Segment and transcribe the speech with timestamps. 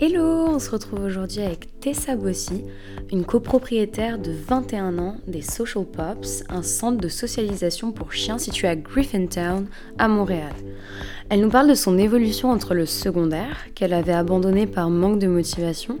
[0.00, 2.62] Hello, on se retrouve aujourd'hui avec Tessa Bossy,
[3.10, 8.68] une copropriétaire de 21 ans des Social Pops, un centre de socialisation pour chiens situé
[8.68, 9.66] à Griffintown,
[9.98, 10.52] à Montréal.
[11.30, 15.26] Elle nous parle de son évolution entre le secondaire, qu'elle avait abandonné par manque de
[15.26, 15.98] motivation,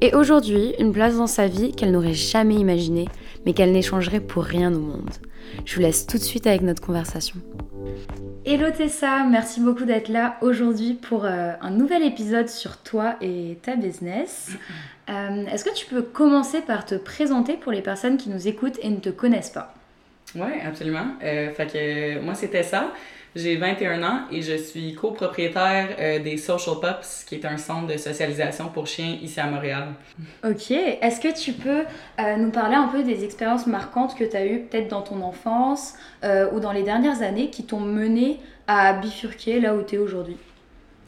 [0.00, 3.08] et aujourd'hui une place dans sa vie qu'elle n'aurait jamais imaginée,
[3.44, 5.10] mais qu'elle n'échangerait pour rien au monde.
[5.64, 7.36] Je vous laisse tout de suite avec notre conversation.
[8.44, 13.58] Hello Tessa, merci beaucoup d'être là aujourd'hui pour euh, un nouvel épisode sur toi et
[13.62, 14.50] ta business.
[15.10, 18.78] Euh, Est-ce que tu peux commencer par te présenter pour les personnes qui nous écoutent
[18.82, 19.74] et ne te connaissent pas?
[20.34, 21.06] Oui, absolument.
[21.22, 22.92] Euh, fait que euh, moi, c'était ça.
[23.36, 27.86] J'ai 21 ans et je suis copropriétaire euh, des Social Pups, qui est un centre
[27.86, 29.88] de socialisation pour chiens ici à Montréal.
[30.44, 31.84] Ok, est-ce que tu peux
[32.18, 35.22] euh, nous parler un peu des expériences marquantes que tu as eues peut-être dans ton
[35.22, 39.94] enfance euh, ou dans les dernières années qui t'ont mené à bifurquer là où tu
[39.94, 40.36] es aujourd'hui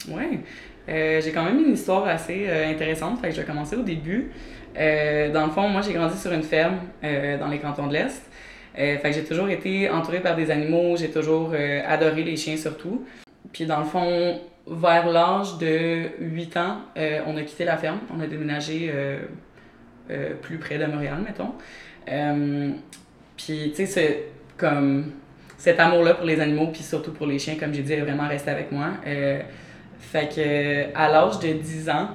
[0.07, 0.39] Oui.
[0.87, 3.19] J'ai quand même une histoire assez intéressante.
[3.21, 4.31] Fait que je vais commencer au début.
[4.75, 8.21] Dans le fond, moi, j'ai grandi sur une ferme dans les cantons de l'Est.
[8.77, 10.95] Euh, fait j'ai toujours été entourée par des animaux.
[10.97, 13.05] J'ai toujours euh, adoré les chiens surtout.
[13.51, 17.99] Puis dans le fond, vers l'âge de 8 ans, euh, on a quitté la ferme.
[18.15, 18.91] On a déménagé
[20.41, 21.53] plus près de Montréal, mettons.
[23.37, 24.25] Puis, tu sais,
[24.57, 25.11] comme
[25.57, 28.27] cet amour-là pour les animaux, puis surtout pour les chiens, comme j'ai dit, est vraiment
[28.27, 28.91] resté avec moi.
[29.99, 32.09] Fait que à l'âge de 10 ans,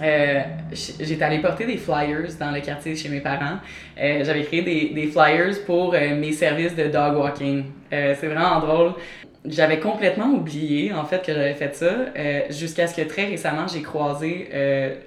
[0.00, 0.40] euh,
[0.72, 3.58] j'étais allée porter des flyers dans le quartier chez mes parents.
[4.00, 7.64] Euh, J'avais créé des, flyers pour euh, mes services de dog walking.
[7.92, 8.92] Euh, C'est vraiment drôle.
[9.44, 11.90] J'avais complètement oublié en fait que j'avais fait ça
[12.48, 14.48] jusqu'à ce que très récemment j'ai croisé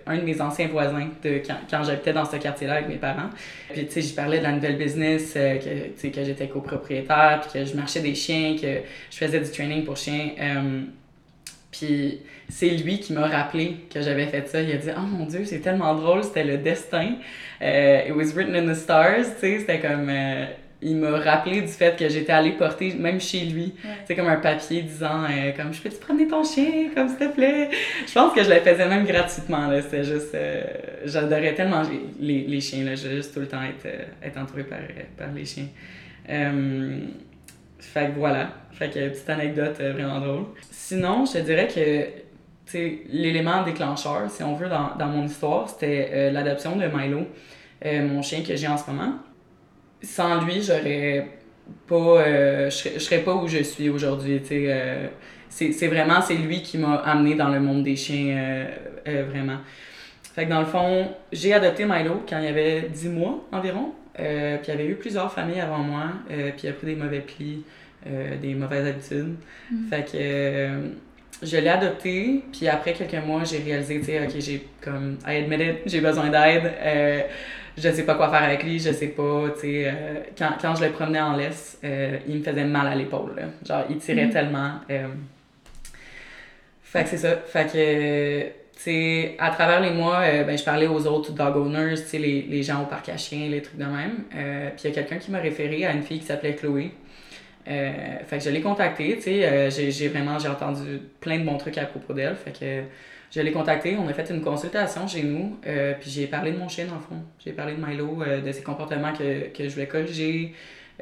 [0.06, 1.42] un de mes anciens voisins de
[1.72, 3.30] quand, j'habitais dans ce quartier-là avec mes parents.
[3.72, 7.66] Puis tu sais, j'y parlais de la nouvelle business, que que j'étais copropriétaire, puis que
[7.66, 10.32] je marchais des chiens, que je faisais du training pour chiens.
[11.78, 12.20] Puis
[12.50, 14.62] c'est lui qui m'a rappelé que j'avais fait ça.
[14.62, 17.16] Il a dit Oh mon Dieu, c'est tellement drôle, c'était le destin.
[17.62, 20.10] Euh, it was written in the stars, tu sais, c'était comme.
[20.10, 20.46] euh,
[20.82, 23.74] il m'a rappelé du fait que j'étais allée porter, même chez lui,
[24.06, 27.34] c'est comme un papier disant euh, comme je peux-tu promener ton chien, comme s'il te
[27.34, 27.70] plaît.
[28.06, 29.82] Je pense que je le faisais même gratuitement, là.
[29.82, 30.38] C'était juste.
[31.06, 31.82] J'adorais tellement
[32.20, 32.94] les, les, chiens, là.
[32.94, 33.88] Je juste tout le temps être,
[34.22, 34.80] être entourée par,
[35.18, 35.68] par les chiens.
[37.86, 38.50] Fait que voilà.
[38.72, 40.46] Fait que petite anecdote euh, vraiment drôle.
[40.70, 42.78] Sinon, je te dirais que
[43.10, 47.22] l'élément déclencheur, si on veut, dans, dans mon histoire, c'était euh, l'adoption de Milo,
[47.86, 49.14] euh, mon chien que j'ai en ce moment.
[50.02, 51.28] Sans lui, j'aurais
[51.88, 52.70] pas.
[52.70, 54.42] je, serais, pas où je suis aujourd'hui.
[55.50, 58.68] c'est vraiment c'est lui qui m'a amené dans le monde des chiens,
[59.06, 59.58] vraiment.
[60.36, 63.94] Fait que dans le fond, j'ai adopté Milo quand il avait 10 mois environ.
[64.20, 66.88] Euh, puis il y avait eu plusieurs familles avant moi, euh, puis il a pris
[66.88, 67.64] des mauvais plis,
[68.08, 69.36] euh, des mauvaises habitudes.
[69.90, 74.68] Fait que je l'ai adopté, puis après quelques mois, j'ai réalisé, tu sais, ok, j'ai
[74.82, 76.72] comme, I admit it, j'ai besoin d'aide.
[77.78, 79.94] Je sais pas quoi faire avec lui, je sais pas, tu sais.
[80.38, 83.36] quand, quand je le promenais en laisse, il me faisait mal à l'épaule.
[83.68, 84.76] Genre, il tirait tellement.
[84.90, 85.08] euh.
[86.84, 87.36] Fait que c'est ça.
[87.46, 91.56] Fait que, tu sais, à travers les mois, euh, ben, je parlais aux autres dog
[91.56, 94.24] owners, tu sais, les, les gens au parc à chiens, les trucs de même.
[94.36, 96.92] Euh, puis il y a quelqu'un qui m'a référé à une fille qui s'appelait Chloé.
[97.68, 97.92] Euh,
[98.28, 101.44] fait que je l'ai contactée, tu sais, euh, j'ai j'ai vraiment, j'ai entendu plein de
[101.46, 102.84] bons trucs à propos d'elle, fait que
[103.36, 106.58] je l'ai contactée, on a fait une consultation chez nous, euh, puis j'ai parlé de
[106.58, 107.22] mon chien dans le fond.
[107.44, 110.54] J'ai parlé de Milo, euh, de ses comportements que, que je voulais corriger,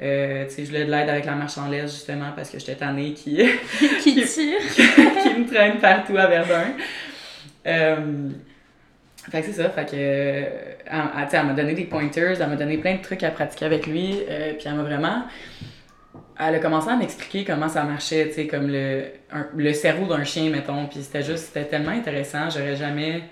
[0.01, 1.35] euh, tu sais, je voulais de l'aide avec la
[1.69, 3.37] laisse justement parce que j'étais tannée qui,
[4.01, 6.73] Qui tire qui me traîne partout à Verdun.
[7.67, 8.29] Euh,
[9.31, 10.43] fait que c'est ça, fait que, euh,
[10.85, 13.23] elle, elle, tu sais, elle m'a donné des pointers, elle m'a donné plein de trucs
[13.23, 15.23] à pratiquer avec lui, euh, puis elle m'a vraiment,
[16.37, 20.07] elle a commencé à m'expliquer comment ça marchait, tu sais, comme le, un- le cerveau
[20.07, 23.23] d'un chien, mettons, puis c'était juste, c'était tellement intéressant, j'aurais jamais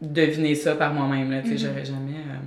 [0.00, 2.38] deviné ça par moi-même, là, tu sais, j'aurais jamais, euh,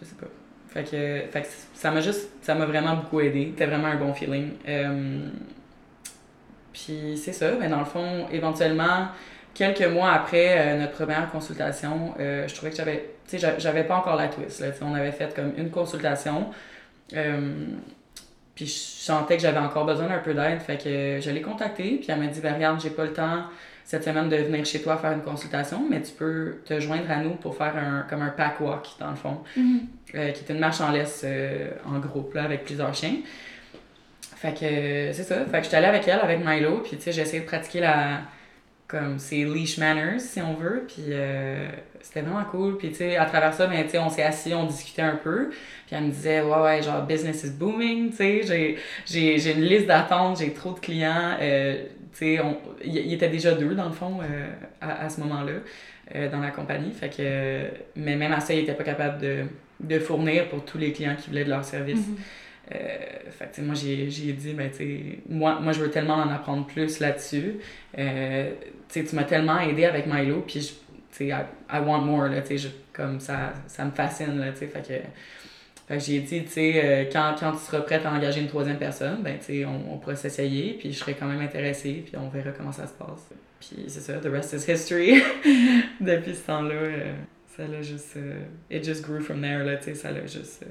[0.00, 0.26] je sais pas.
[0.70, 3.96] Fait que, fait que ça m'a juste, ça m'a vraiment beaucoup aidé, c'était vraiment un
[3.96, 4.54] bon feeling.
[6.72, 9.08] Puis c'est ça, mais dans le fond, éventuellement,
[9.54, 13.58] quelques mois après euh, notre première consultation, euh, je trouvais que j'avais, tu sais, j'a-
[13.58, 16.50] j'avais pas encore la twist, là, on avait fait comme une consultation,
[17.14, 17.66] euh,
[18.54, 21.96] puis je sentais que j'avais encore besoin d'un peu d'aide, fait que je l'ai contactée,
[22.00, 23.44] puis elle m'a dit, ben regarde, j'ai pas le temps
[23.84, 27.16] cette semaine de venir chez toi faire une consultation, mais tu peux te joindre à
[27.16, 29.38] nous pour faire un, comme un pack walk, dans le fond,
[30.14, 31.24] euh, qui est une marche en laisse
[31.86, 33.16] en groupe, là, avec plusieurs chiens.
[34.36, 35.44] Fait que c'est ça.
[35.46, 37.80] Fait que j'étais allée avec elle, avec Milo, puis tu sais, j'ai essayé de pratiquer
[37.80, 38.20] la
[38.98, 41.68] comme ses leash manners, si on veut, puis euh,
[42.00, 42.76] c'était vraiment cool.
[42.78, 45.16] Puis tu sais, à travers ça, ben, tu sais, on s'est assis, on discutait un
[45.16, 48.76] peu, puis elle me disait, ouais, ouais, genre, business is booming, tu sais, j'ai-
[49.06, 52.40] j'ai j'ai une liste d'attente, j'ai trop de clients, euh, tu sais,
[52.84, 54.50] il était déjà deux, dans le fond, euh,
[54.80, 55.54] à, à ce moment-là,
[56.14, 57.64] euh, dans la compagnie, fait que,
[57.96, 59.44] mais même à ça, il était pas capable de,
[59.80, 62.06] de fournir pour tous les clients qui voulaient de leur service.
[62.74, 62.78] Euh,
[63.30, 64.70] fait que, tu sais, moi, j'ai dit, ben,
[65.28, 67.56] moi, moi, je veux tellement en apprendre plus là-dessus.
[67.98, 68.50] Euh,
[69.02, 70.74] tu m'as tellement aidé avec Milo, puis, je- tu
[71.10, 71.32] sais, I,
[71.72, 74.82] I want more, là, tu sais, comme ça, ça me fascine, là, tu sais, fait
[74.86, 74.94] que...
[75.86, 78.46] Fait que j'ai dit, tu sais, euh, quand, quand tu seras prête à engager une
[78.48, 82.02] troisième personne, ben, tu sais, on, on pourra s'essayer, puis je serai quand même intéressée,
[82.06, 83.28] puis on verra comment ça se passe.
[83.60, 85.22] Puis c'est ça, the rest is history.
[86.00, 87.12] Depuis ce temps-là, euh,
[87.54, 88.16] ça l'a juste...
[88.16, 88.40] euh,
[88.70, 90.64] it just grew from there, là, tu sais, ça l'a juste...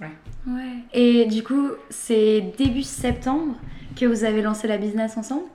[0.00, 0.08] ouais.
[0.46, 0.76] Ouais.
[0.92, 3.56] Et du coup, c'est début septembre
[3.98, 5.46] que vous avez lancé la business ensemble?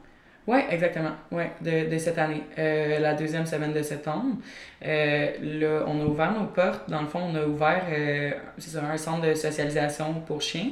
[0.50, 1.12] Oui, exactement.
[1.32, 2.42] Ouais, de, de cette année.
[2.58, 4.38] Euh, la deuxième semaine de septembre.
[4.84, 6.90] Euh, là, on a ouvert nos portes.
[6.90, 10.72] Dans le fond, on a ouvert euh, ça, un centre de socialisation pour chiens.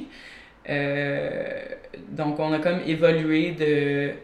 [2.10, 4.14] Donc, on a comme évolué de,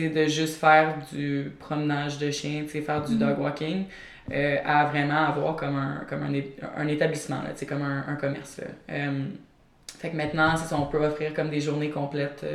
[0.00, 3.84] de juste faire du promenage de sais, faire du dog walking,
[4.64, 6.32] à vraiment avoir comme un, comme un,
[6.82, 8.62] un établissement, là, comme un, un commerce.
[8.62, 8.96] là.
[9.98, 12.46] Fait que maintenant, c'est ça, on peut offrir comme des journées complètes.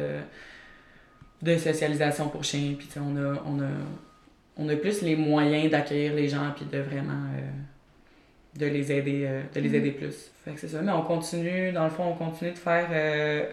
[1.44, 2.74] De socialisation pour chiens.
[2.78, 3.70] Puis tu sais, on a, on, a,
[4.58, 9.26] on a plus les moyens d'accueillir les gens puis de vraiment euh, de les aider
[9.28, 10.32] euh, de les aider plus.
[10.44, 10.82] Fait que c'est ça.
[10.82, 13.46] Mais on continue, dans le fond, on continue de faire euh,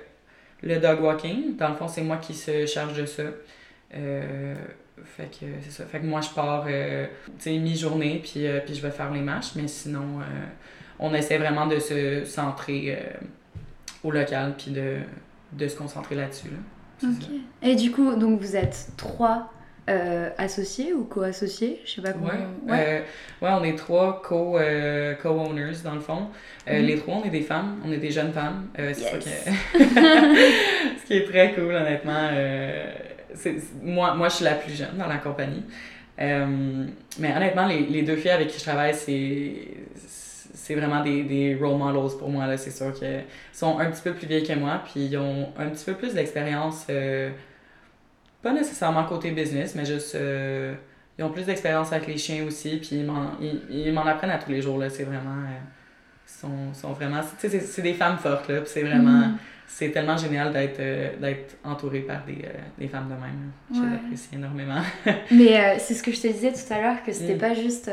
[0.63, 1.57] le dog walking.
[1.57, 3.25] Dans le fond, c'est moi qui se charge de ça.
[3.93, 5.85] Fait que c'est ça.
[5.87, 6.67] Fait que moi, je pars,
[7.47, 9.55] mi-journée, puis, puis je vais faire les marches.
[9.57, 10.21] Mais sinon,
[10.99, 12.99] on essaie vraiment de se centrer
[14.05, 14.99] au local, puis de,
[15.53, 16.49] de se concentrer là-dessus.
[16.49, 16.59] Là.
[17.63, 19.53] Et du coup, donc vous êtes trois
[19.89, 21.81] euh, associés ou co-associés?
[21.85, 22.27] Je sais pas comment.
[22.69, 23.03] Ouais.
[23.43, 26.29] Euh, ouais, on est trois euh, co-owners dans le fond.
[26.69, 26.77] Mhm.
[26.87, 28.69] Les trois, on est des femmes, on est des jeunes femmes.
[28.77, 29.25] C'est ça Yes.
[29.25, 29.51] que-
[31.03, 32.29] Ce qui est très cool, honnêtement.
[33.83, 35.65] Moi, moi, je suis la plus jeune dans la compagnie.
[36.19, 39.55] Mais honnêtement, les, les deux filles avec qui je travaille, c'est
[40.55, 42.47] c'est vraiment des, des role models pour moi.
[42.47, 42.57] là.
[42.57, 45.69] C'est sûr qu'elles sont un petit peu plus vieilles que moi, puis ils ont un
[45.69, 47.31] petit peu plus d'expérience, euh,
[48.43, 50.15] pas nécessairement côté business, mais juste...
[50.15, 50.75] euh,
[51.19, 54.31] ils ont plus d'expérience avec les chiens aussi, puis ils m'en, ils, ils m'en apprennent
[54.31, 54.89] à tous les jours, là.
[54.89, 55.43] C'est vraiment...
[55.45, 55.59] euh,
[56.27, 57.21] sont, sont vraiment...
[57.21, 59.11] Tu sais, c'est, c'est des femmes fortes, là, puis c'est vraiment...
[59.29, 59.37] Mhm.
[59.73, 60.81] C'est tellement génial d'être,
[61.21, 62.39] d'être entourée par des,
[62.77, 63.53] des femmes de même.
[63.73, 63.93] Je Ouais.
[63.93, 64.81] l'apprécie énormément.
[65.31, 67.39] Mais c'est ce que je te disais tout à l'heure, que c'était Mm.
[67.39, 67.89] pas juste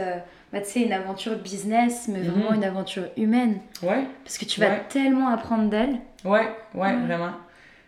[0.54, 2.56] bah, tu sais, une aventure business, mais vraiment Mhm.
[2.58, 3.60] une aventure humaine.
[3.84, 4.82] Ouais, Parce que tu vas Ouais.
[4.90, 5.98] tellement apprendre d'elle.
[6.26, 6.42] ouais,
[6.74, 6.96] ouais, Ouais.
[7.06, 7.34] vraiment.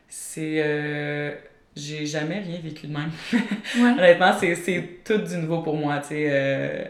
[0.07, 0.61] C'est...
[0.63, 1.31] euh,
[1.75, 3.11] j'ai jamais rien vécu de même.
[3.77, 3.91] Ouais.
[3.97, 6.27] Honnêtement, c'est, tout du nouveau pour moi, tu sais.
[6.29, 6.83] euh,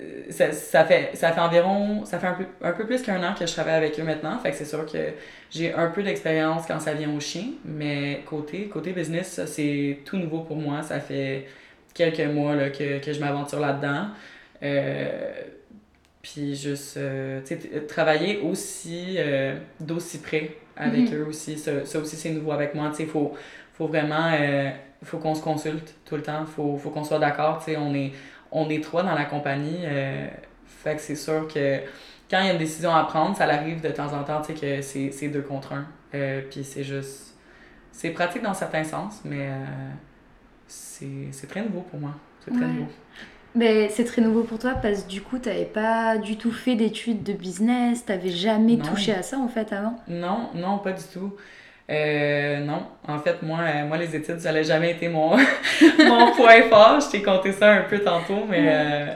[0.00, 2.04] euh, ça, ça, fait, ça fait environ...
[2.04, 4.38] Ça fait un peu, un peu plus qu'un an que je travaille avec eux maintenant.
[4.38, 4.98] Fait que c'est sûr que
[5.50, 7.48] j'ai un peu d'expérience quand ça vient aux chiens.
[7.64, 10.82] Mais côté, côté business, c'est tout nouveau pour moi.
[10.82, 11.46] Ça fait
[11.94, 14.06] quelques mois là, que, que je m'aventure là-dedans.
[14.62, 15.32] Euh,
[16.22, 21.14] puis juste, euh, tu sais, t- travailler aussi, euh, d'aussi près avec Mhm.
[21.14, 22.90] eux aussi, ça, ça aussi c'est nouveau avec moi.
[22.90, 23.34] Tu sais, faut,
[23.74, 24.30] faut vraiment,
[25.04, 27.58] faut qu'on se consulte tout le temps, faut, faut qu'on soit d'accord.
[27.58, 28.12] Tu sais, on est,
[28.52, 30.28] on est trois dans la compagnie, euh,
[30.66, 31.80] fait que c'est sûr que
[32.30, 34.54] quand il y a une décision à prendre, ça arrive de temps en temps, tu
[34.54, 35.86] sais, que c'est, c'est deux contre un.
[36.14, 37.36] Euh, puis c'est juste,
[37.92, 39.64] c'est pratique dans certains sens, mais euh,
[40.66, 42.14] c'est, c'est très nouveau pour moi.
[42.44, 42.72] C'est très Ouais.
[42.72, 42.88] nouveau.
[43.54, 46.74] Mais c'est très nouveau pour toi parce que du coup, t'avais pas du tout fait
[46.74, 48.82] d'études de business, t'avais jamais Non.
[48.84, 49.96] touché à ça en fait avant?
[50.08, 51.36] Non, non, pas du tout.
[51.90, 55.36] Euh, non, en fait, moi, euh, moi les études, ça n'a jamais été mon,
[55.98, 57.00] mon point fort.
[57.00, 59.06] Je t'ai compté ça un peu tantôt, mais, euh,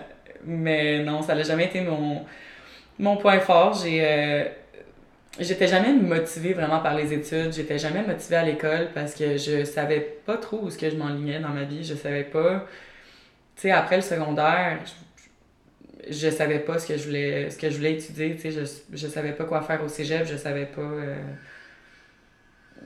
[0.45, 2.23] mais non, ça n'a jamais été mon,
[2.99, 3.73] mon point fort.
[3.83, 4.49] J'ai,
[5.41, 7.55] j'étais jamais motivée vraiment par les études.
[7.55, 10.97] J'étais jamais motivée à l'école parce que je savais pas trop où ce que je
[10.97, 11.85] m'enlignais dans ma vie.
[11.85, 12.67] Je savais pas.
[13.57, 14.79] Tu sais, après le secondaire,
[16.09, 18.37] je, je savais pas ce que je voulais, ce que je voulais étudier.
[18.37, 20.27] Tu sais, je, je savais pas quoi faire au cégep.
[20.27, 20.81] Je savais pas.
[20.83, 21.17] euh,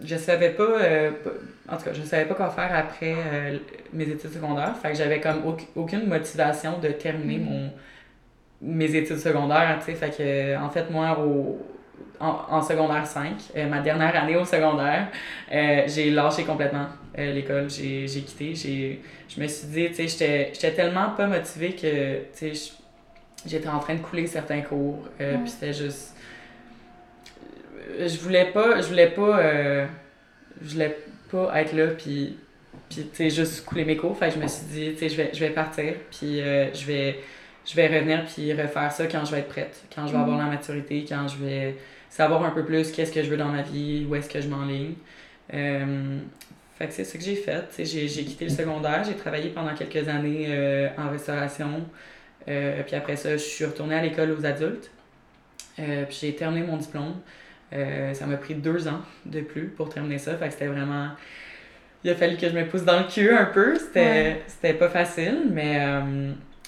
[0.04, 3.58] je savais pas, euh, pas- en tout cas, je savais pas quoi faire après euh,
[3.92, 4.76] mes études secondaires.
[4.80, 7.70] Fait que j'avais comme auc- aucune motivation de terminer mon,
[8.62, 9.94] mes études secondaires, tu sais.
[9.94, 11.58] Fait que, en fait, moi, au,
[12.20, 15.08] en, en secondaire 5, euh, ma dernière année au secondaire,
[15.50, 16.86] j'ai lâché complètement.
[17.18, 17.68] Euh, l'école.
[17.70, 18.54] J'ai j'ai quitté.
[18.54, 22.72] J'ai- Je me suis dit, tu sais, j'étais- j'étais tellement pas motivée que, tu sais,
[23.46, 25.08] j'étais en train de couler certains cours.
[25.20, 25.36] euh.
[25.42, 26.14] Puis c'était juste.
[27.98, 28.80] Je voulais pas.
[28.80, 29.38] Je voulais pas.
[29.38, 29.86] euh,
[30.62, 30.96] je voulais
[31.30, 32.36] pas être là, puis.
[32.88, 34.16] Puis, tu sais, juste couler mes cours.
[34.18, 36.86] Fait que je me suis dit, tu sais, je vais, je vais partir, puis je
[36.86, 37.18] vais.
[37.66, 40.38] Je vais revenir puis refaire ça quand je vais être prête, quand je vais avoir
[40.38, 41.76] la maturité, quand je vais
[42.08, 44.48] savoir un peu plus qu'est-ce que je veux dans ma vie, où est-ce que je
[44.48, 44.94] m'enligne.
[45.52, 46.18] Euh,
[46.80, 47.66] fait que c'est ce que j'ai fait.
[47.78, 51.88] J'ai, j'ai quitté le secondaire, j'ai travaillé pendant quelques années euh, en restauration.
[52.48, 54.90] Euh, puis après ça, je suis retournée à l'école aux adultes.
[55.78, 57.16] Euh, puis j'ai terminé mon diplôme.
[57.72, 60.36] Ça m'a pris deux ans de plus pour terminer ça.
[60.36, 61.10] Fait que c'était vraiment.
[62.04, 63.78] Il a fallu que je me pousse dans le cul un peu.
[63.78, 64.44] C'était, Ouais.
[64.48, 65.78] c'était pas facile, mais,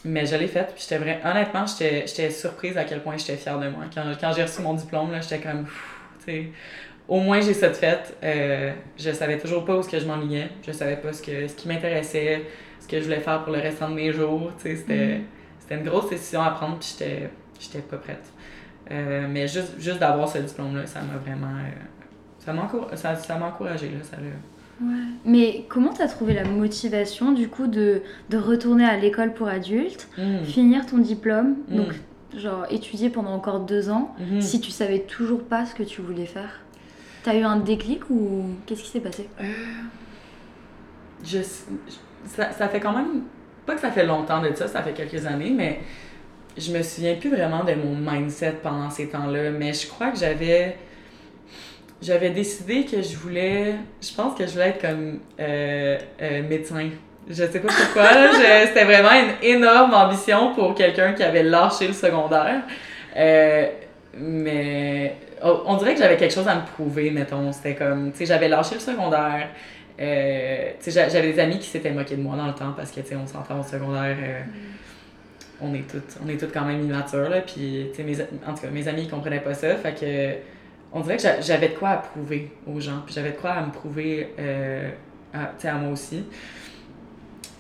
[0.05, 0.65] mais je l'ai fait.
[0.75, 1.21] Puis j'étais vrai...
[1.25, 3.85] honnêtement, j'étais, j'étais surprise à quel point j'étais fière de moi.
[3.95, 5.65] Quand, quand j'ai reçu mon diplôme, là, j'étais comme.
[5.65, 6.35] pff,
[7.09, 8.17] au moins j'ai ça de fait.
[8.23, 10.49] Euh, je savais toujours pas où ce que je m'enlignais.
[10.67, 12.43] Je savais pas ce, que, ce qui m'intéressait,
[12.81, 14.51] ce que je voulais faire pour le restant de mes jours.
[14.59, 15.21] C'était,
[15.61, 17.31] c'était une grosse décision à prendre, puis j'étais,
[17.61, 18.25] j'étais pas prête.
[18.91, 21.47] Euh, mais juste, juste d'avoir ce diplôme-là, ça m'a vraiment.
[21.59, 21.71] euh,
[22.39, 24.03] ça, m'a ça, ça encouragé, là.
[24.03, 24.17] Ça
[24.81, 24.89] Ouais.
[25.25, 30.09] Mais comment t'as trouvé la motivation du coup de, de retourner à l'école pour adultes,
[30.19, 30.45] Mm.
[30.45, 31.77] finir ton diplôme, Mm.
[31.77, 31.89] donc
[32.37, 34.41] genre étudier pendant encore deux ans, Mhm.
[34.41, 36.62] si tu savais toujours pas ce que tu voulais faire?
[37.23, 39.29] T'as eu un déclic ou qu'est-ce qui s'est passé?
[41.25, 41.39] Je,
[42.27, 43.23] ça, ça fait quand même.
[43.65, 45.81] Pas que ça fait longtemps de ça, ça fait quelques années, mais
[46.57, 49.51] je me souviens plus vraiment de mon mindset pendant ces temps-là.
[49.51, 50.77] Mais je crois que j'avais.
[52.01, 53.77] J'avais décidé que je voulais.
[54.01, 56.89] Je pense que je voulais être comme euh, euh, médecin.
[57.29, 58.09] Je sais pas pourquoi,
[58.67, 62.63] c'était vraiment une énorme ambition pour quelqu'un qui avait lâché le secondaire.
[63.17, 63.67] Euh,
[64.19, 67.53] mais oh, on dirait que j'avais quelque chose à me prouver, mettons.
[67.53, 69.49] C'était comme, tu sais, j'avais lâché le secondaire.
[70.01, 72.73] Euh, tu sais, j'a- j'avais des amis qui s'étaient moqués de moi dans le temps
[72.77, 74.17] parce que, tu sais, on s'entend au secondaire.
[74.23, 74.41] euh,
[75.61, 77.41] on est toutes on est toutes quand même immatures, là.
[77.41, 79.77] Puis, tu sais, mes, en tout cas, mes amis, ils comprenaient pas ça.
[79.77, 80.35] Fait que,
[80.93, 83.03] on dirait que j'a- j'avais de quoi à prouver aux gens.
[83.07, 84.91] Puis j'avais de quoi à me prouver, euh,
[85.33, 86.25] à, tu sais, à moi aussi.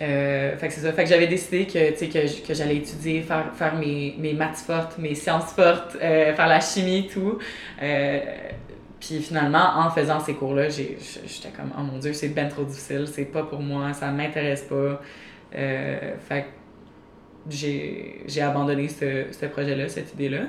[0.03, 0.93] Euh, fait que c'est ça.
[0.93, 5.15] Fait j'avais décidé que, que, que j'allais étudier, faire, faire mes, mes maths fortes, mes
[5.15, 7.39] sciences fortes, euh, faire la chimie, tout.
[7.81, 8.21] Euh,
[8.99, 13.07] puis finalement, en faisant ces cours-là, j'étais comme, oh mon Dieu, c'est ben trop difficile,
[13.07, 15.01] c'est pas pour moi, ça m'intéresse pas.
[15.55, 16.47] Euh, fait que
[17.51, 20.43] j'ai abandonné ce, ce projet-là, cette idée-là.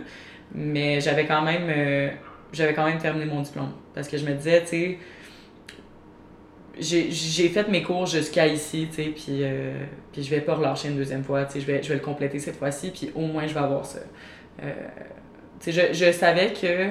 [0.55, 2.11] Mais j'avais quand même
[2.53, 3.71] j'avais quand même terminé mon diplôme.
[3.93, 4.97] Parce que je me disais, tu sais,
[6.79, 10.89] j'ai fait mes cours jusqu'à ici, tu sais, puis, euh, puis je vais pas relâcher
[10.89, 13.21] une deuxième fois, tu sais, je vais, je vais le compléter cette fois-ci, puis au
[13.21, 13.99] moins je vais avoir ça.
[14.63, 14.71] Euh,
[15.59, 16.89] tu sais, je, je savais que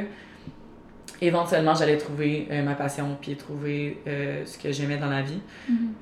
[1.21, 5.41] éventuellement j'allais trouver euh, ma passion, puis trouver ce que j'aimais dans la vie,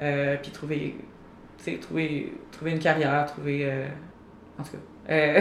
[0.03, 0.97] euh, puis trouver,
[1.59, 3.71] tu sais, trouver, trouver une carrière, trouver,
[4.59, 5.41] en tout cas.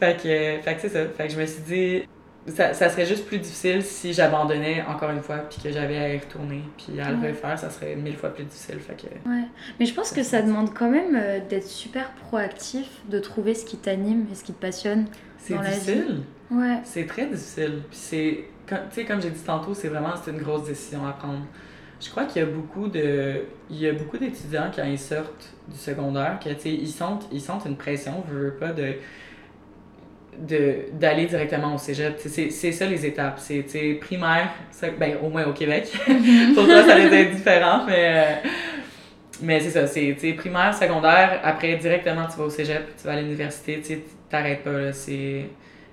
[0.00, 2.02] Fait que, fait que c'est ça, fait que je me suis dit,
[2.46, 6.14] ça, ça serait juste plus difficile si j'abandonnais encore une fois, puis que j'avais à
[6.14, 7.28] y retourner, puis à le Ouais.
[7.28, 8.78] refaire, ça serait mille fois plus difficile.
[8.80, 9.44] Fait que, Ouais,
[9.78, 13.64] mais je pense que ça demande quand même euh, d'être super proactif, de trouver ce
[13.64, 15.06] qui t'anime et ce qui te passionne.
[15.38, 15.74] c'est Dans la vie.
[15.78, 16.20] difficile.
[16.50, 17.82] Ouais, C'est très difficile.
[17.90, 21.12] Puis c'est, tu sais, comme j'ai dit tantôt, c'est vraiment c'est une grosse décision à
[21.12, 21.44] prendre.
[22.00, 25.52] Je crois qu'il y a beaucoup de, il y a beaucoup d'étudiants quand ils sortent
[25.68, 28.94] du secondaire que tu sais, ils sentent, ils sentent une pression, je veux pas de
[30.38, 32.18] d'aller directement au cégep.
[32.18, 33.38] C'est, ça les étapes.
[33.38, 35.90] C'est primaire, ça- ben au moins au Québec.
[36.54, 38.40] Pour toi, ça allait être différent, mais.
[38.44, 38.48] euh,
[39.42, 43.20] mais c'est ça, c'est primaire, secondaire, après directement tu vas au cégep, tu vas à
[43.20, 45.46] l'université, tu t'arrêtes pas là, c'est...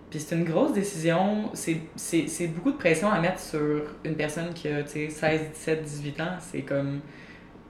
[0.09, 4.67] Puis c'est une grosse décision, c'est beaucoup de pression à mettre sur une personne qui
[4.69, 6.99] a, tu sais, 16, 17, 18 ans, c'est comme...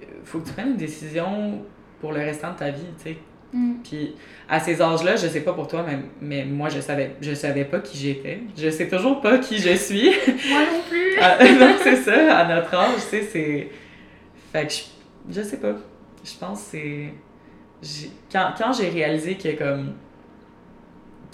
[0.02, 1.62] euh, Faut que tu prennes une décision
[2.00, 3.18] pour le restant de ta vie, sais.
[3.54, 3.74] Mm.
[3.84, 4.16] Puis
[4.50, 7.66] à ces âges-là, je sais pas pour toi, mais, mais moi je savais, je savais
[7.66, 8.40] pas qui j'étais.
[8.58, 10.10] Je sais toujours pas qui je suis.
[10.50, 11.18] moi non plus.
[11.22, 13.70] Ah, non, c'est ça, à notre âge, tu sais, c'est.
[14.52, 15.74] Fait que je, je sais pas.
[16.24, 17.14] Je pense que c'est.
[17.82, 19.94] j'ai- Quand, quand j'ai réalisé que, comme.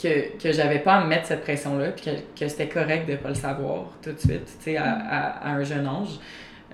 [0.01, 3.15] Que, que j'avais pas à me mettre cette pression-là, puis que, que c'était correct de
[3.15, 6.19] pas le savoir tout de suite, tu sais, à, à, à un jeune âge,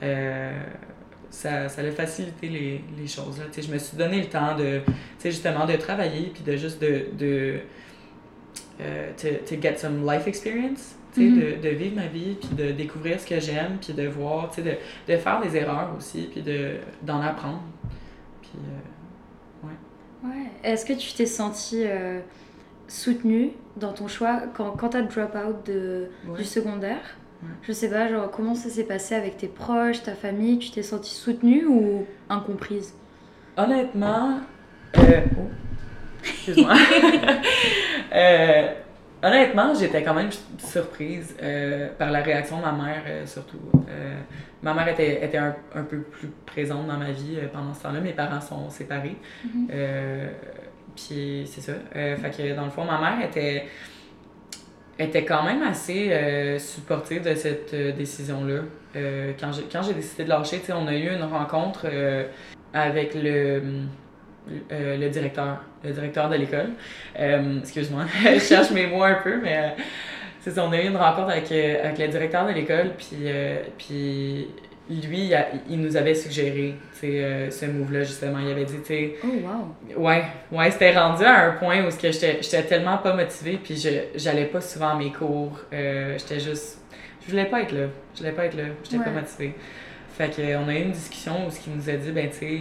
[0.01, 0.51] euh,
[1.29, 3.38] ça, ça a facilité les, les choses.
[3.39, 3.45] Là.
[3.51, 4.81] Tu Je me suis donné le temps de,
[5.19, 7.05] tu justement, de travailler, puis de juste de.
[7.17, 7.59] de
[8.81, 11.39] euh, to, to get some life experience, tu Mhm.
[11.39, 14.62] de, de vivre ma vie, puis de découvrir ce que j'aime, puis de voir, tu
[14.62, 14.71] de,
[15.07, 17.62] de faire des erreurs aussi, puis de, d'en apprendre.
[18.41, 19.67] Puis, euh,
[20.21, 20.51] Ouais.
[20.65, 21.86] Est-ce que tu t'es senti
[22.89, 26.38] soutenue dans ton choix quand, quand t'as drop out de, Ouais.
[26.39, 27.17] du secondaire?
[27.62, 30.84] Je sais pas, genre, comment ça s'est passé avec tes proches, ta famille Tu t'es
[30.84, 32.93] sentie soutenue ou incomprise?
[33.58, 34.39] Honnêtement,
[34.98, 35.50] euh, oh,
[36.24, 36.74] excuse-moi.
[38.12, 38.74] Euh,
[39.22, 43.60] honnêtement, j'étais quand même surprise euh, par la réaction de ma mère, euh, surtout.
[43.88, 44.15] Euh,
[44.63, 47.84] ma mère était, était un, un peu plus présente dans ma vie euh, pendant ce
[47.84, 48.00] temps-là.
[48.01, 49.15] Mes parents sont séparés.
[49.72, 50.31] Euh,
[50.96, 51.74] Puis c'est ça.
[51.96, 53.67] Euh, fait que dans le fond, ma mère était,
[54.99, 58.61] était quand même assez euh, supportive de cette euh, décision-là.
[58.95, 62.25] Euh, quand j'ai décidé de lâcher, on a eu une rencontre euh,
[62.73, 63.61] avec le,
[64.69, 66.71] le directeur, le directeur de l'école.
[67.15, 69.75] Excuse-moi, je cherche mes mots un peu, mais
[70.57, 73.17] on a eu une rencontre avec, avec le directeur de l'école, puis,
[73.77, 74.47] puis
[74.89, 78.39] lui, il, a- il nous avait suggéré euh, ce move-là, justement.
[78.39, 79.27] Il avait dit, tu sais, Oh,
[79.98, 80.03] wow.
[80.03, 84.46] Ouais, ouais, c'était rendu à un point où j'étais tellement pas motivée, puis je j'allais
[84.46, 85.60] pas souvent à mes cours.
[85.74, 86.79] Euh, j'étais juste.
[87.25, 87.88] Je voulais pas être là.
[88.15, 88.63] Je voulais pas être là.
[88.84, 89.53] J'étais pas motivée.
[90.17, 92.36] Fait que, on a eu une discussion où ce qu'il nous a dit, ben, tu
[92.38, 92.60] sais,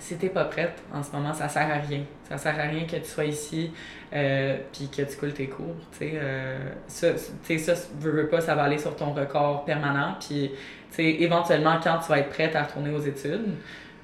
[0.00, 2.00] si t'es pas prête en ce moment, ça sert à rien.
[2.28, 3.70] Ça sert à rien que tu sois ici,
[4.12, 5.76] euh, puis que tu coules tes cours.
[5.92, 6.12] Tu sais,
[6.88, 10.50] ça, tu sais, ça, veux, veux pas, ça va aller sur ton record permanent, puis,
[10.96, 13.54] sais, éventuellement, quand tu vas être prête à retourner aux études,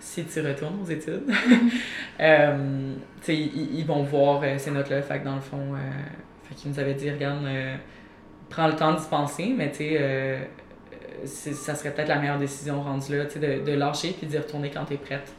[0.01, 1.25] si tu retournes aux études,
[2.21, 5.03] euh, tu sais, ils, ils vont voir euh, ces notes-là.
[5.03, 5.79] Fait que dans le fond, euh,
[6.45, 7.75] fait qu'ils nous avaient dit, regarde, euh,
[8.49, 10.39] prends le temps d'y penser, mais tu sais, euh,
[11.25, 14.39] ça serait peut-être la meilleure décision rendue là, tu sais, de, de lâcher puis d'y
[14.39, 15.33] retourner quand tu es prête.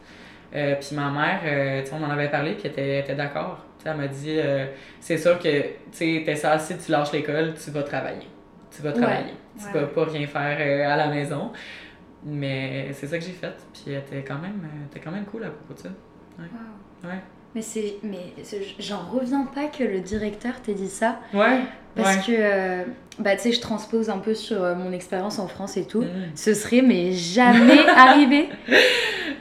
[0.55, 3.65] Euh, puis ma mère, euh, tu sais, on en avait parlé, puis elle était, d'accord.
[3.85, 4.65] Elle m'a dit, euh,
[4.99, 8.27] c'est sûr que, tu sais, t'es ça, si tu lâches l'école, tu vas travailler.
[8.79, 9.33] Tu vas travailler.
[9.57, 9.81] Tu ouais.
[9.81, 11.51] vas pas rien faire euh, à la maison.
[12.25, 13.53] Mais c'est ça que j'ai fait.
[13.73, 15.89] Puis elle était quand même, euh, était quand même cool à propos de ça.
[16.37, 17.09] Wow.
[17.09, 17.19] Ouais.
[17.55, 18.33] Mais c'est, mais
[18.79, 21.61] j'en reviens pas que le directeur t'ait dit ça, Ouais.
[21.95, 22.21] parce ouais.
[22.27, 22.83] que, euh,
[23.17, 26.01] bah tu sais, je transpose un peu sur mon expérience en France et tout.
[26.03, 26.31] Mm.
[26.35, 28.49] Ce serait mais jamais arrivé.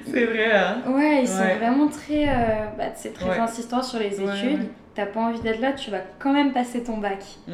[0.06, 0.78] C'est vrai, hein?
[0.88, 1.56] Ouais, ils sont Ouais.
[1.58, 2.32] vraiment très, euh,
[2.78, 3.38] bah, c'est très Ouais.
[3.38, 4.68] insistants sur les études.
[4.94, 7.22] T'as pas envie d'être là, tu vas quand même passer ton bac.
[7.46, 7.52] Mm.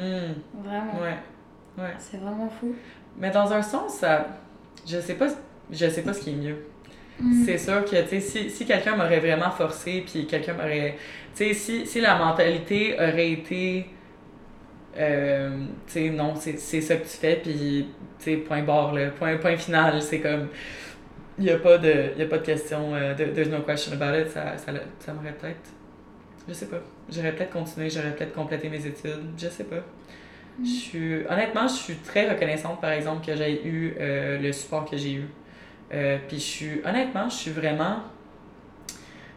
[0.64, 1.00] Vraiment.
[1.02, 1.16] Ouais.
[1.78, 1.94] Ouais.
[1.98, 2.74] C'est vraiment fou.
[3.18, 4.26] Mais dans un sens, ça,
[4.86, 5.28] je sais pas,
[5.70, 6.56] je sais pas ce qui est mieux.
[7.20, 7.44] Mm.
[7.44, 10.96] C'est sûr que, tu sais, si, si quelqu'un m'aurait vraiment forcé, puis quelqu'un m'aurait...
[11.34, 13.86] Tu sais, si, si la mentalité aurait été...
[14.96, 19.10] euh, tu sais, non, c'est ça que tu fais, puis, tu sais, point barre, là,
[19.10, 20.48] point, point final, c'est comme...
[21.36, 23.92] Il n'y a, pas de- y a pas de question, euh, de- there's no question
[24.00, 25.70] about it, ça, ça, ça m'aurait peut-être...
[26.46, 26.80] Je sais pas.
[27.10, 29.82] J'aurais peut-être continué, j'aurais peut-être complété mes études, je sais pas.
[30.62, 34.96] Suis, honnêtement, je suis très reconnaissante, par exemple, que j'ai eu euh, le support que
[34.96, 35.26] j'ai eu.
[35.92, 37.96] Euh, puis je suis, honnêtement, je suis vraiment,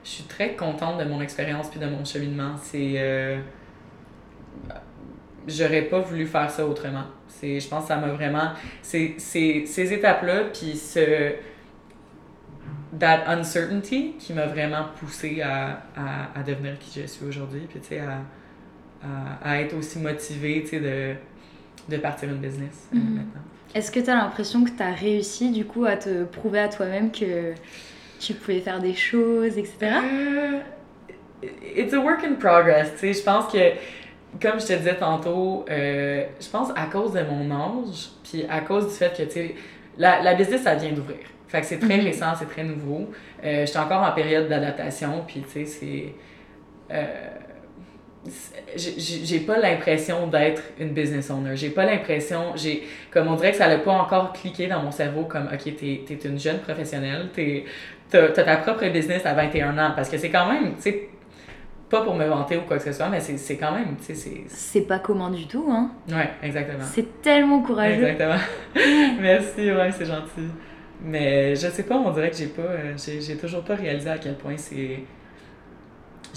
[0.03, 2.56] je suis très contente de mon expérience puis de mon cheminement.
[2.62, 3.39] C'est, euh,
[5.47, 7.06] j'aurais pas voulu faire ça autrement.
[7.27, 8.51] C'est, je pense que ça m'a vraiment,
[8.84, 11.34] c'est, ces étapes-là, puis ce,
[12.99, 17.80] that uncertainty qui m'a vraiment poussé à, à, à devenir qui je suis aujourd'hui, puis
[17.80, 18.19] tu sais, à,
[19.43, 21.13] à, à être aussi motivée, tu sais, de,
[21.89, 23.15] de partir une business euh, Mhm.
[23.15, 23.41] maintenant.
[23.76, 27.54] Est-ce que t'as l'impression que t'as réussi du coup à te prouver à toi-même que
[28.20, 29.78] tu pouvais faire des choses, etc.
[29.84, 30.60] Euh,
[31.76, 33.58] it's a work in progress, tu sais, je pense que,
[34.41, 38.62] comme je te disais tantôt, euh, je pense à cause de mon âge, puis à
[38.62, 39.56] cause du fait que, tu sais,
[39.98, 41.17] la, la business, ça vient d'ouvrir.
[41.48, 42.04] Fait que c'est très Mhm.
[42.06, 43.10] récent, c'est très nouveau.
[43.43, 46.13] Euh, J'étais encore en période d'adaptation, puis tu sais, c'est...
[46.91, 47.37] euh, c'est-
[48.76, 51.56] j'ai- pas l'impression d'être une business owner.
[51.56, 54.92] J'ai pas l'impression, j'ai comme on dirait que ça n'a pas encore cliqué dans mon
[54.92, 57.30] cerveau comme ok t'es es une jeune professionnelle,
[58.10, 61.10] t'as as ta propre business à 21 ans parce que c'est quand même tu sais
[61.90, 64.16] pas pour me vanter ou quoi que ce soit mais c'est quand même tu sais
[64.16, 65.90] c'est C'est pas commun du tout, hein.
[66.10, 68.04] ouais exactement C'est tellement courageux.
[68.04, 68.36] exactement
[69.22, 70.50] merci ouais c'est gentil
[71.02, 74.18] mais je sais pas on dirait que j'ai pas euh, j'ai toujours pas réalisé à
[74.18, 75.00] quel point c'est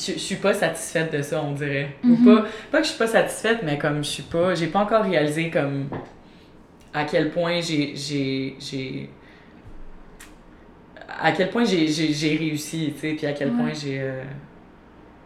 [0.01, 2.25] je, je suis pas satisfaite de ça on dirait ou Mhm.
[2.25, 5.03] pas pas que je suis pas satisfaite mais comme je suis pas j'ai pas encore
[5.05, 5.89] réalisé comme
[6.95, 9.11] à quel point j'ai j'ai
[11.23, 13.57] à quel point j'ai réussi tu sais puis à quel Ouais.
[13.57, 14.23] point j'ai euh,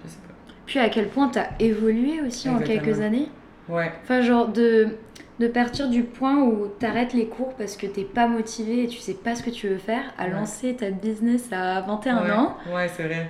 [0.04, 0.34] je sais pas
[0.66, 3.28] Puis à quel point t'as évolué aussi en quelques années.
[3.68, 4.88] ouais Enfin, genre de,
[5.38, 8.98] de partir du point où t'arrêtes les cours parce que t'es pas motivé et tu
[8.98, 10.30] sais pas ce que tu veux faire, à Ouais.
[10.30, 12.30] lancer ta business à 21 ouais.
[12.32, 12.56] ans.
[12.74, 13.28] ouais c'est vrai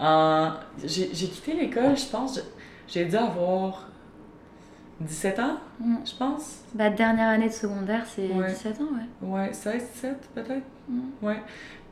[0.00, 0.48] Euh,
[0.84, 2.40] j'ai quitté l'école je pense
[2.88, 3.88] j'ai dû avoir
[5.00, 5.96] 17 ans Mm.
[6.04, 8.48] je pense Bah, dernière année de secondaire, c'est Ouais.
[8.48, 8.84] 17 ans,
[9.22, 9.28] ouais.
[9.28, 10.62] Ouais, 16, 17 peut-être.
[10.88, 11.00] Mm.
[11.22, 11.42] Ouais.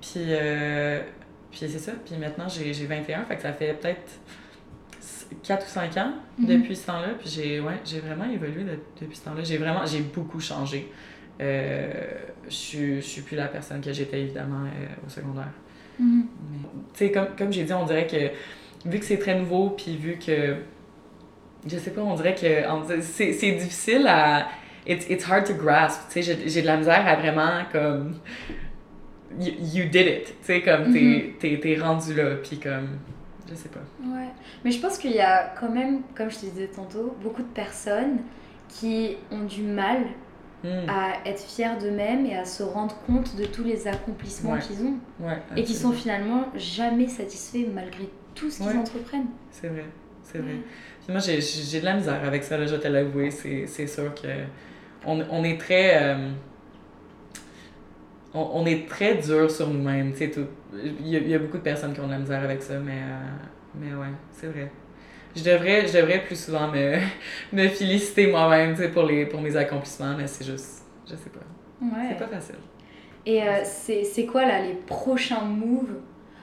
[0.01, 1.01] Puis, euh,
[1.51, 1.93] puis c'est ça.
[2.05, 4.13] Puis maintenant, j'ai j'ai 21, fait que ça fait peut-être
[5.43, 6.47] 4 ou 5 ans Mhm.
[6.47, 7.09] depuis ce temps-là.
[7.19, 9.43] Puis j'ai ouais, vraiment évolué de- depuis ce temps-là.
[9.43, 10.91] J'ai vraiment, j'ai beaucoup changé.
[11.41, 11.93] Euh,
[12.45, 15.51] je suis- je suis plus la personne que j'étais évidemment euh, au secondaire.
[16.95, 19.97] Tu sais, comme, comme j'ai dit, on dirait que vu que c'est très nouveau, puis
[19.97, 20.57] vu que.
[21.67, 24.49] Je sais pas, on dirait que c'est difficile à.
[24.87, 26.09] It's, it's hard to grasp.
[26.11, 28.17] Tu sais, j'ai de la misère à vraiment comme.
[29.39, 30.25] You, you did it.
[30.27, 32.99] Tu sais, comme t'es t'es- t'es rendu là, puis comme.
[33.49, 33.81] Je sais pas.
[34.05, 34.29] Ouais,
[34.65, 37.49] mais je pense qu'il y a quand même, comme je te disais tantôt, beaucoup de
[37.49, 38.19] personnes
[38.69, 39.99] qui ont du mal
[40.65, 44.61] Hmm, à être fiers d'eux-mêmes et à se rendre compte de tous les accomplissements Ouais.
[44.61, 49.27] qu'ils ont ouais, et qui sont finalement jamais satisfaits malgré tout ce qu'ils entreprennent.
[49.51, 49.85] C'est vrai,
[50.23, 50.55] c'est vrai.
[51.05, 53.31] Puis moi, j'ai- de la misère avec ça, là, je vais te l'avouer.
[53.33, 54.29] C'est c'est sûr que
[55.05, 56.01] on, on est très.
[56.01, 56.31] euh,
[58.35, 60.13] on, on est très dur sur nous-mêmes.
[61.01, 62.93] Il y, y a beaucoup de personnes qui ont de la misère avec ça, mais,
[63.03, 63.19] euh,
[63.75, 64.71] mais ouais, c'est vrai.
[65.35, 66.97] Je devrais, je devrais plus souvent me,
[67.53, 70.83] me féliciter moi-même pour, les, pour mes accomplissements, mais c'est juste.
[71.07, 71.41] Je sais pas.
[71.81, 72.09] Ouais.
[72.11, 72.55] C'est pas facile.
[73.27, 75.97] Et euh, c'est quoi là les prochains moves?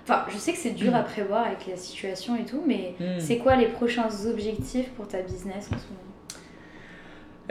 [0.04, 3.20] Enfin, je sais que c'est dur à prévoir avec la situation et tout, mais Hmm.
[3.20, 6.00] c'est quoi les prochains objectifs pour ta business en ce moment?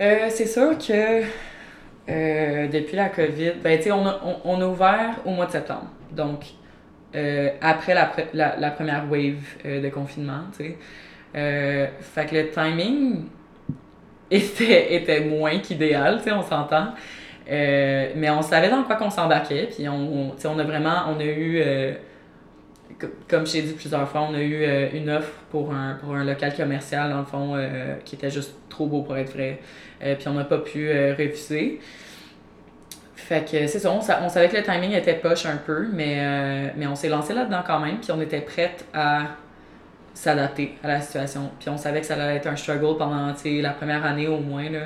[0.01, 1.23] Euh, c'est sûr que
[2.09, 5.89] euh, depuis la COVID, ben, on a, on, on a ouvert au mois de septembre.
[6.13, 6.45] Donc,
[7.15, 10.79] euh, après la, pre- la, la première wave euh, de confinement, tu sais.
[11.35, 13.25] Euh, fait que le timing
[14.31, 16.89] était, était moins qu'idéal, on s'entend.
[17.51, 21.19] Euh, mais on savait dans quoi qu'on s'embarquait, puis on, on, on a vraiment, on
[21.19, 21.93] a eu, euh,
[23.01, 25.95] co- comme je t'ai dit plusieurs fois, on a eu euh, une offre pour un,
[25.95, 27.57] pour un local commercial, dans le fond,
[28.05, 29.61] qui était juste trop beau pour être vrai.
[30.01, 31.81] Puis on n'a pas pu refuser.
[33.17, 36.73] Fait que c'est ça, on, on savait que le timing était poche un peu, mais,
[36.77, 39.23] mais on s'est lancé là-dedans quand même, puis on était prête à
[40.15, 41.51] s'adapter à la situation.
[41.61, 44.69] Puis on savait que ça allait être un struggle pendant la première année au moins.
[44.71, 44.81] Là.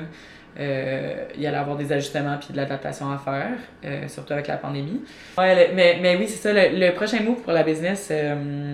[0.59, 4.47] Euh, il y allait avoir des ajustements puis de l'adaptation à faire, euh, surtout avec
[4.47, 5.01] la pandémie.
[5.35, 8.73] Ouais, le- mais, mais oui, c'est ça, le, le prochain move pour la business, euh,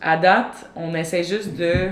[0.00, 1.88] à date, on essaie juste de,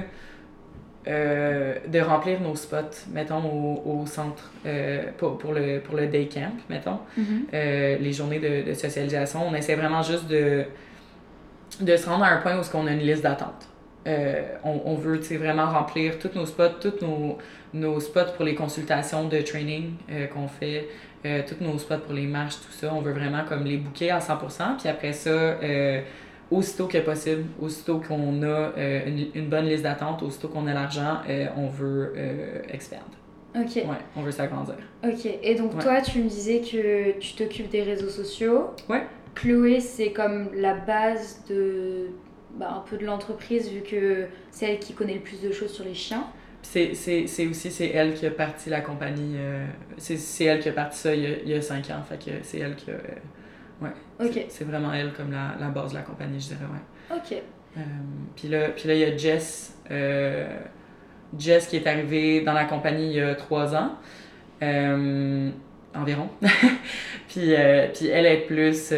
[1.06, 4.50] de remplir nos spots, mettons, au, au centre
[5.18, 6.98] pour, pour, le, pour le day camp, mettons.
[7.52, 9.46] Euh, les journées de, de socialisation.
[9.46, 10.64] On essaie vraiment juste de,
[11.80, 13.67] de se rendre à un point où on a une liste d'attente.
[14.08, 17.36] Euh, on, on veut vraiment remplir tous nos spots, tous nos,
[17.74, 20.88] nos spots pour les consultations de training euh, qu'on fait,
[21.26, 22.92] euh, tous nos spots pour les marches, tout ça.
[22.94, 24.78] On veut vraiment comme les booker à 100%.
[24.78, 25.58] Puis après ça,
[26.50, 28.72] aussitôt que possible, aussitôt qu'on a
[29.06, 31.18] une, une bonne liste d'attente, aussitôt qu'on a l'argent,
[31.56, 32.14] on veut
[32.72, 33.00] expand.
[33.56, 34.76] Ok, Ouais, on veut s'agrandir.
[35.04, 35.26] ok.
[35.42, 35.82] Et donc Ouais.
[35.82, 38.70] toi, tu me disais que tu t'occupes des réseaux sociaux.
[38.88, 39.02] Ouais.
[39.34, 42.08] Chloé, c'est comme la base de
[42.54, 45.72] bah, un peu de l'entreprise vu que c'est elle qui connaît le plus de choses
[45.72, 46.26] sur les chiens.
[46.62, 49.36] C'est, aussi c'est elle qui a parti la compagnie.
[49.38, 49.64] euh,
[49.96, 52.02] c'est, elle qui a parti ça il y a, il y a cinq ans.
[52.08, 52.94] Fait que c'est elle qui a.
[52.94, 53.00] euh,
[53.82, 53.90] ouais.
[54.20, 54.44] Ok.
[54.48, 57.16] C'est, vraiment elle comme la, la base de la compagnie, je dirais, ouais.
[57.16, 57.42] Ok.
[57.76, 57.80] Euh,
[58.34, 59.78] puis, là, puis là, il y a Jess.
[59.90, 60.48] euh,
[61.38, 63.92] Jess qui est arrivée dans la compagnie il y a trois ans.
[64.62, 65.50] euh,
[65.94, 66.28] environ.
[67.28, 67.54] puis,
[67.94, 68.92] puis elle est plus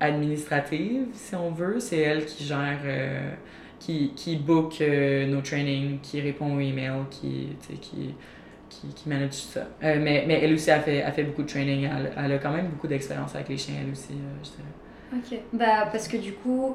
[0.00, 1.80] administrative, si on veut.
[1.80, 3.30] C'est elle qui gère, euh,
[3.78, 7.48] qui, qui book euh, nos trainings, qui répond aux emails, qui,
[7.80, 8.14] qui,
[8.68, 9.66] qui, qui manage tout ça.
[9.82, 11.84] Euh, mais, mais elle aussi a fait, a fait beaucoup de training.
[11.84, 14.62] Elle, elle a quand même beaucoup d'expérience avec les chiens, elle aussi, je dirais.
[15.14, 15.38] Ok.
[15.52, 16.74] Bah parce que du coup,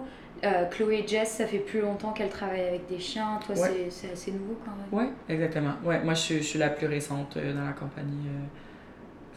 [0.71, 3.39] Chloé et Jess, ça fait plus longtemps qu'elles travaillent avec des chiens.
[3.45, 3.87] Toi, Ouais.
[3.89, 5.07] c'est- assez nouveau quand même.
[5.07, 5.73] Ouais, exactement.
[5.83, 8.25] Ouais, moi, je suis, je suis la plus récente dans la compagnie.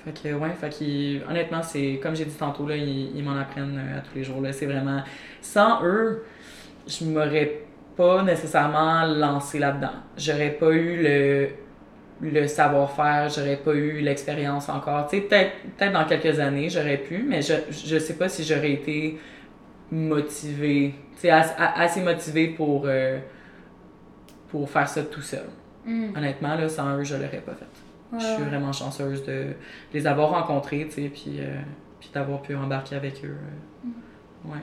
[0.05, 3.79] Fait que, ouais, fait honnêtement, c'est, comme j'ai dit tantôt, là, ils, ils m'en apprennent
[3.79, 4.53] euh, à tous les jours, là.
[4.53, 5.03] C'est vraiment,
[5.41, 6.25] sans eux,
[6.87, 7.63] je m'aurais
[7.97, 9.93] pas nécessairement lancé là-dedans.
[10.19, 11.49] J'aurais pas eu le,
[12.23, 15.09] le savoir-faire, j'aurais pas eu l'expérience encore.
[15.09, 18.45] Tu sais, peut-être, peut-être dans quelques années, j'aurais pu, mais je, je sais pas si
[18.45, 19.19] j'aurais été
[19.91, 23.19] motivée, tu sais, as- assez motivée pour, euh,
[24.49, 25.47] pour faire ça tout seul.
[25.85, 26.17] Hmm.
[26.17, 27.67] Honnêtement, là, sans eux, je l'aurais pas fait.
[28.15, 29.55] Ouais, Je suis vraiment chanceuse de
[29.93, 31.61] les avoir rencontrés, tu sais, puis, euh,
[32.01, 33.37] puis d'avoir pu embarquer avec eux.
[33.37, 34.51] euh.
[34.53, 34.63] Ouais.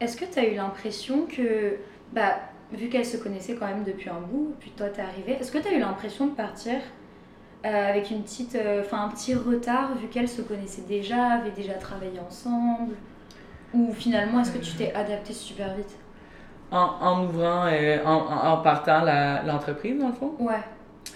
[0.00, 1.76] Est-ce que tu as eu l'impression que,
[2.12, 2.36] bah,
[2.72, 5.58] vu qu'elles se connaissaient quand même depuis un bout, puis toi t'es arrivée, est-ce que
[5.58, 6.74] tu as eu l'impression de partir
[7.66, 11.74] euh, avec une petite, euh, un petit retard vu qu'elles se connaissaient déjà, avaient déjà
[11.74, 12.96] travaillé ensemble?
[13.74, 15.98] Ou finalement, est-ce que tu t'es adaptée super vite?
[16.70, 18.12] En, en ouvrant, euh, en,
[18.48, 19.04] en, partant
[19.44, 20.34] l'entreprise, dans le fond?
[20.38, 20.62] Ouais.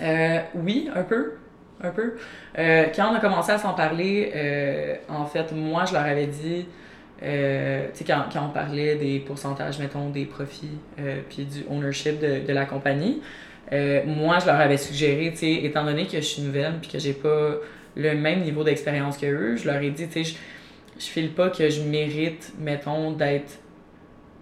[0.00, 1.34] Euh, oui, un peu.
[1.82, 2.14] Un peu.
[2.58, 6.26] Euh, quand on a commencé à s'en parler, euh, en fait, moi, je leur avais
[6.26, 6.66] dit
[7.18, 10.78] tu sais, quand, quand on parlait des pourcentages, mettons, des profits,
[11.30, 13.22] puis du ownership de, de la compagnie,
[13.72, 16.98] moi, je leur avais suggéré, tu sais, étant donné que je suis nouvelle, puis que
[16.98, 17.54] j'ai pas
[17.96, 20.34] le même niveau d'expérience que eux, je leur ai dit, tu sais, je,
[20.98, 23.60] je file pas que je mérite, mettons, d'être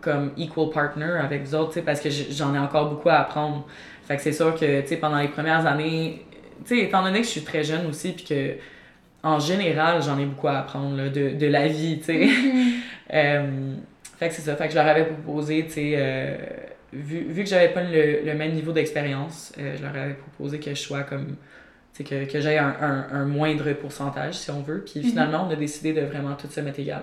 [0.00, 3.20] comme equal partner avec vous autres, tu sais, parce que j'en ai encore beaucoup à
[3.20, 3.66] apprendre.
[4.06, 6.24] Fait que c'est sûr que, tu sais, pendant les premières années,
[6.66, 8.54] tu sais, étant donné que je suis très jeune aussi, puis que,
[9.22, 12.28] en général, j'en ai beaucoup à apprendre, là, de, de la vie, tu sais.
[13.12, 13.74] Euh,
[14.18, 14.56] fait que c'est ça.
[14.56, 16.36] Fait que je leur avais proposé, tu sais, euh,
[16.92, 20.58] vu, vu que j'avais pas le, le même niveau d'expérience, euh, je leur avais proposé
[20.58, 21.36] que je sois comme,
[21.94, 24.82] tu sais, que, que j'aie un, un, un moindre pourcentage, si on veut.
[24.84, 27.02] Puis finalement, on a décidé de vraiment tout se mettre égal.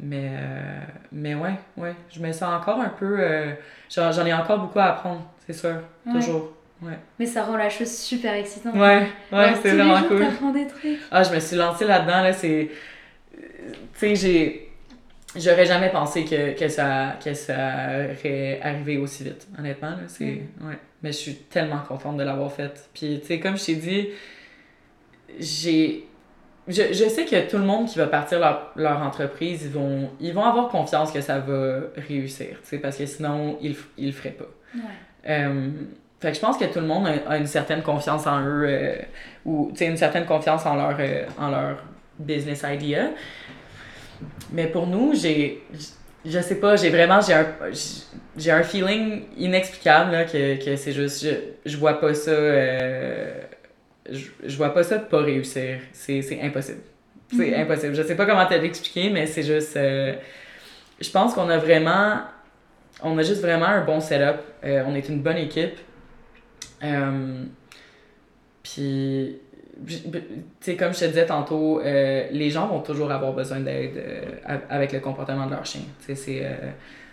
[0.00, 0.32] Mais,
[1.12, 3.18] mais ouais, ouais, je me sens encore un peu.
[3.88, 6.12] j'en j'en ai encore beaucoup à apprendre, c'est sûr, Ouais.
[6.12, 6.52] toujours.
[6.80, 8.74] Ouais, Mais ça rend la chose super excitante.
[8.76, 10.20] ouais, ouais c'est vraiment cool.
[10.20, 11.00] t'apprends des trucs.
[11.10, 12.70] Ah, je me suis lancée là-dedans, là, c'est...
[13.34, 14.64] Tu sais, j'ai...
[15.36, 20.42] J'aurais jamais pensé que, que, ça, que ça aurait arrivé aussi vite, honnêtement, là, c'est...
[20.60, 20.78] Ouais.
[21.02, 22.88] Mais je suis tellement contente de l'avoir fait.
[22.94, 24.08] Puis, tu sais, comme je t'ai dit,
[25.38, 26.04] j'ai...
[26.68, 30.10] Je, je sais que tout le monde qui va partir leur, leur entreprise, ils vont,
[30.20, 34.30] ils vont avoir confiance que ça va réussir, parce que sinon, ils, ils le feraient
[34.34, 34.44] pas.
[34.74, 34.82] Ouais.
[35.26, 35.70] Euh,
[36.20, 38.64] fait que je pense que tout le monde a, a une certaine confiance en eux,
[38.68, 38.96] euh,
[39.44, 41.82] ou une certaine confiance en leur, euh, en leur
[42.18, 43.10] business idea.
[44.52, 45.62] Mais pour nous, j'ai.
[46.24, 47.20] Je sais pas, j'ai vraiment.
[47.20, 47.46] J'ai un,
[48.36, 51.24] j'ai un feeling inexplicable là, que, que c'est juste.
[51.24, 52.30] Je, je vois pas ça.
[52.32, 53.40] euh,
[54.10, 55.78] je, je vois pas ça de pas réussir.
[55.92, 56.80] C'est c'est impossible.
[57.36, 57.94] C'est impossible.
[57.94, 59.74] Je sais pas comment te l'expliquer, mais c'est juste.
[59.76, 62.18] je pense qu'on a vraiment.
[63.02, 64.40] On a juste vraiment un bon setup.
[64.64, 65.78] Euh, on est une bonne équipe.
[66.82, 67.44] Euh,
[68.62, 69.38] puis,
[69.86, 69.94] tu
[70.60, 74.02] sais, comme je te disais tantôt, euh, les gens vont toujours avoir besoin d'aide
[74.68, 75.82] avec le comportement de leur chien.
[76.00, 76.42] C'est.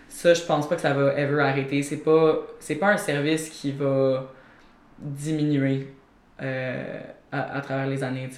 [0.08, 1.82] ça, je pense pas que ça va ever arrêter.
[1.82, 4.32] C'est pas, c'est pas un service qui va
[4.98, 5.88] diminuer
[6.38, 8.28] à, travers les années,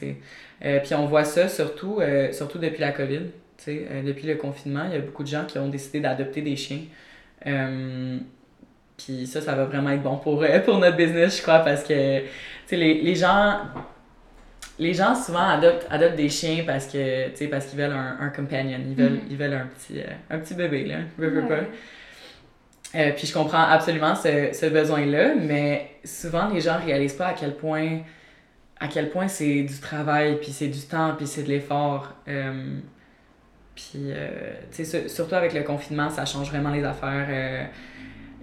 [0.60, 2.00] puis on voit ça surtout,
[2.32, 3.22] surtout depuis la COVID,
[3.66, 6.80] depuis le confinement, il y a beaucoup de gens qui ont décidé d'adopter des chiens.
[7.46, 8.18] Euh,
[8.96, 11.82] puis ça, ça va vraiment être bon pour, euh, pour notre business, je crois, parce
[11.84, 13.58] que, les, les gens...
[14.80, 18.78] Les gens souvent adoptent, adoptent des chiens parce que parce qu'ils veulent un, un companion,
[18.88, 19.20] ils veulent, Mhm.
[19.28, 21.64] ils veulent un petit, euh, un petit bébé là, veux, pas.
[22.94, 27.32] Euh, puis je comprends absolument ce, ce besoin-là, mais souvent les gens réalisent pas à
[27.32, 28.02] quel point
[28.78, 32.14] à quel point c'est du travail, puis c'est du temps, puis c'est de l'effort.
[32.28, 32.78] Euh,
[33.78, 34.28] puis, euh,
[34.72, 37.26] tu sais, sur- surtout avec le confinement, ça change vraiment les affaires.
[37.30, 37.64] Euh,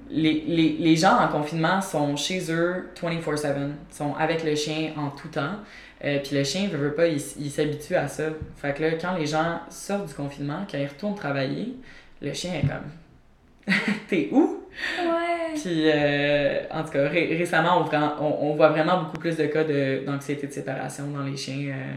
[0.09, 5.09] les, les, les gens en confinement sont chez eux 24-7, sont avec le chien en
[5.09, 5.57] tout temps.
[6.05, 8.23] Euh, puis le chien, veut, veut pas, il, il s'habitue à ça.
[8.55, 11.73] Fait que là, quand les gens sortent du confinement, quand ils retournent travailler,
[12.21, 13.73] le chien est comme
[14.07, 14.63] T'es où?
[15.01, 15.53] Ouais.
[15.61, 19.47] Puis, euh, en tout cas, ré- récemment, on, on, on voit vraiment beaucoup plus de
[19.47, 21.93] cas de- d'anxiété de, séparation dans les chiens euh,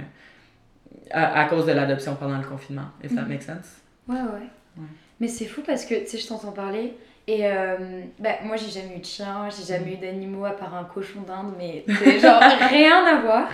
[1.11, 2.87] à, à cause de l'adoption pendant le confinement.
[3.05, 3.29] If that Mhm.
[3.29, 3.81] makes sense?
[4.09, 4.49] Ouais, ouais.
[4.79, 4.87] Ouais.
[5.21, 6.95] Mais c'est fou parce que, tu sais, je t'entends parler.
[7.27, 7.77] Et euh,
[8.19, 11.21] bah, moi, j'ai jamais eu de chien, j'ai jamais eu d'animaux à part un cochon
[11.27, 12.41] d'Inde, mais c'est genre
[12.71, 13.49] rien à voir.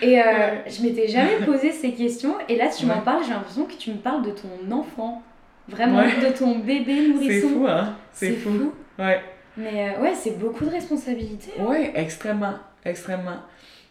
[0.00, 0.64] Et euh, Ouais.
[0.66, 2.34] je m'étais jamais posé ces questions.
[2.48, 3.00] Et là, tu m'en Ouais.
[3.04, 5.22] parles, j'ai l'impression que tu me parles de ton enfant.
[5.68, 6.18] Vraiment, Ouais.
[6.20, 7.48] de ton bébé C'est nourrisson.
[7.50, 7.94] fou, hein?
[8.12, 8.72] C'est fou.
[8.98, 9.20] Ouais.
[9.56, 11.52] Mais euh, ouais, c'est beaucoup de responsabilités.
[11.60, 11.64] hein.
[11.68, 13.36] Oui, extrêmement, extrêmement.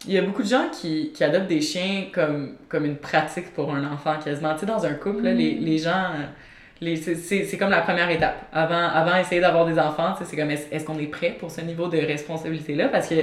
[0.08, 3.54] Il y a beaucoup de gens qui, qui adoptent des chiens comme, comme une pratique
[3.54, 4.54] pour un enfant quasiment.
[4.54, 6.26] Tu sais, dans un couple, là, les, les gens, euh,
[6.82, 8.48] les, c'est- comme la première étape.
[8.52, 11.88] Avant, avant d'essayer d'avoir des enfants, c'est comme est-ce qu'on est prêt pour ce niveau
[11.88, 12.88] de responsabilité-là?
[12.88, 13.16] Parce que,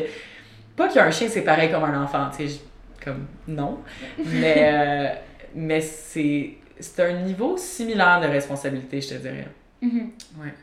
[0.76, 2.60] pas qu'un chien, c'est pareil comme un enfant, tu sais,
[3.04, 3.78] comme non.
[4.24, 5.08] Mais, euh,
[5.56, 6.54] mais c'est
[6.98, 9.48] un niveau similaire de responsabilité, je te dirais.
[9.82, 10.10] Mhm.
[10.40, 10.54] Ouais.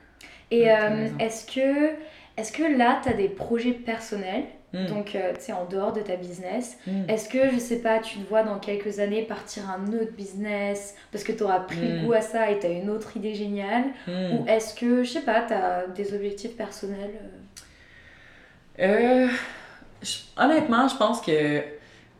[0.51, 1.89] Et euh, est-ce que,
[2.37, 4.85] est que là, tu as des projets personnels, Mm.
[4.87, 7.09] donc euh, tu sais, en dehors de ta business Mm.
[7.09, 10.95] Est-ce que, je sais pas, tu te vois dans quelques années partir un autre business
[11.11, 12.05] parce que tu auras pris Mm.
[12.05, 13.85] goût à ça et tu as une autre idée géniale.
[14.07, 17.11] Ou est-ce que, je sais pas, tu as des objectifs personnels
[18.79, 19.27] euh, Euh,
[20.03, 21.61] je- honnêtement, je pense que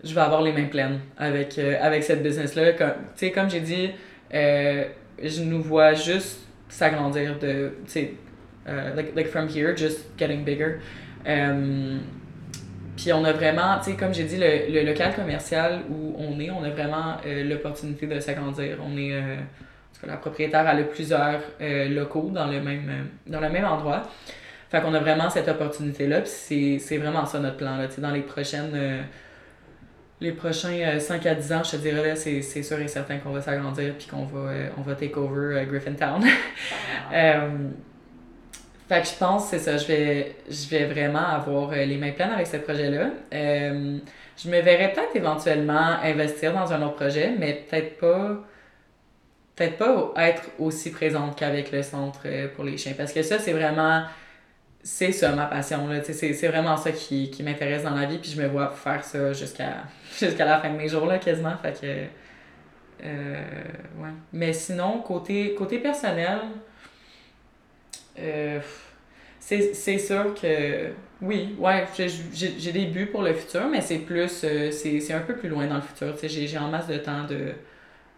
[0.04, 2.74] je vais avoir les mains pleines avec, euh, avec cette business-là.
[2.74, 3.90] Comme, tu sais, comme j'ai dit,
[4.32, 8.14] je nous vois juste s'agrandir de, tu sais,
[8.68, 10.80] euh, like, like from here, just getting bigger.
[12.96, 16.50] Puis on a vraiment, tu sais, comme j'ai dit, le, local commercial où on est,
[16.50, 18.78] on a vraiment euh, l'opportunité de s'agrandir.
[18.82, 19.36] On est, euh,
[20.02, 24.04] cas, la propriétaire a plusieurs euh, locaux dans le même, dans le même endroit.
[24.70, 28.02] Fait qu'on a vraiment cette opportunité-là, puis c'est, vraiment ça notre plan, là, tu sais,
[28.02, 29.06] dans les prochaines...
[30.22, 33.18] les prochains 5 à 10 ans, je te dirais, là, c'est, c'est sûr et certain
[33.18, 36.24] qu'on va s'agrandir puis qu'on va, on va take over Griffintown.
[38.92, 42.12] euh, fait que je pense, c'est ça, je vais, je vais vraiment avoir les mains
[42.12, 43.10] pleines avec ce projet-là.
[43.34, 43.98] Euh,
[44.38, 48.38] je me verrais peut-être éventuellement investir dans un autre projet, mais peut-être pas
[49.56, 52.94] peut-être pas être aussi présente qu'avec le centre euh, pour les chiens.
[52.98, 54.04] Parce que ça, c'est vraiment.
[54.84, 55.90] C'est ça ma passion.
[56.04, 58.20] C'est, vraiment ça qui, qui m'intéresse dans la vie.
[58.20, 59.86] Puis je me vois faire ça jusqu'à,
[60.46, 61.56] la fin de mes jours, là, quasiment.
[63.04, 63.44] Euh,
[63.98, 64.10] ouais.
[64.32, 66.40] Mais sinon, côté, côté personnel,
[68.20, 68.60] euh,
[69.40, 70.92] c'est, sûr que.
[71.22, 74.44] Oui, ouais, j'ai, des buts pour le futur, mais c'est plus.
[74.44, 76.16] Euh, c'est, un peu plus loin dans le futur.
[76.24, 77.54] J'ai, en masse de temps de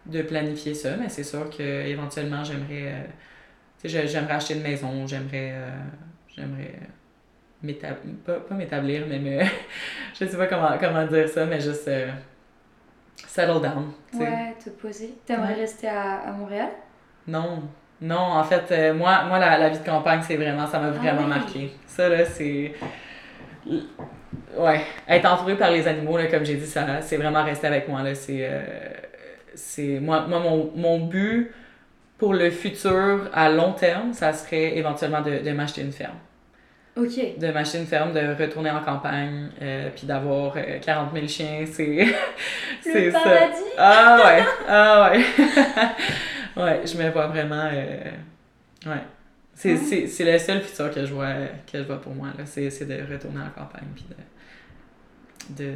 [0.06, 3.02] de planifier ça, mais c'est sûr qu'éventuellement, j'aimerais euh,
[3.84, 5.70] j'aimerais acheter une maison, j'aimerais euh,
[6.34, 6.78] j'aimerais
[7.62, 9.44] m'établir, pas, pas m'établir, mais me,
[10.18, 11.90] je sais pas comment, comment dire ça, mais juste
[13.26, 13.92] settle down.
[14.14, 15.18] Ouais, te poser.
[15.26, 16.70] T'aimerais rester à, à Montréal?
[17.26, 17.68] Non.
[18.00, 20.90] Non, en fait, moi, moi la, la, vie de campagne, c'est vraiment, ça m'a ah
[20.90, 21.72] vraiment marqué.
[21.86, 22.72] Ça, là, c'est.
[24.56, 24.80] Ouais.
[25.08, 28.02] Être entouré par les animaux, là, comme j'ai dit, ça, c'est vraiment resté avec moi,
[28.02, 28.14] là.
[28.14, 28.48] C'est
[29.58, 31.50] c'est moi, moi mon, mon, but
[32.16, 36.16] pour le futur à long terme, ça serait éventuellement de, de m'acheter une ferme.
[36.96, 37.38] OK.
[37.38, 42.06] De m'acheter une ferme, de retourner en campagne, euh, puis d'avoir 40 000 chiens, c'est.
[42.80, 43.20] c'est ça.
[43.20, 43.56] Paradis.
[43.76, 45.24] Ah ouais, ah ouais.
[46.58, 47.68] ouais, je me vois vraiment.
[47.72, 48.10] Euh,
[48.86, 49.02] ouais.
[49.54, 49.80] C'est, hein?
[49.82, 51.32] c'est, c'est le seul futur que je vois,
[51.70, 52.44] que je vois pour moi, là.
[52.46, 55.64] C'est, c'est de retourner en campagne, puis de.
[55.64, 55.74] de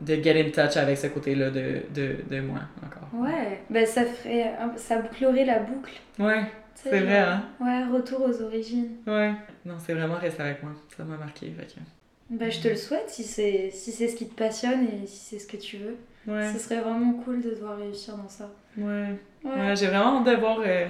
[0.00, 3.08] de get in touch avec ce côté-là de, de, de moi encore.
[3.14, 5.92] Ouais, ben ça ferait ça bouclerait la boucle.
[6.18, 6.44] Ouais,
[6.74, 7.44] c'est vrai, hein?
[7.60, 8.96] Ouais, retour aux origines.
[9.06, 9.32] Ouais,
[9.64, 10.72] non, c'est vraiment resté avec moi.
[10.96, 11.50] Ça m'a marqué.
[11.50, 11.80] Fait que...
[12.28, 15.16] Ben, je te le souhaite si c'est si c'est ce qui te passionne et si
[15.16, 15.96] c'est ce que tu veux.
[16.26, 16.52] Ouais.
[16.52, 18.50] Ce serait vraiment cool de devoir réussir dans ça.
[18.76, 19.14] Ouais.
[19.44, 20.86] Ouais, j'ai vraiment hâte de voir, euh,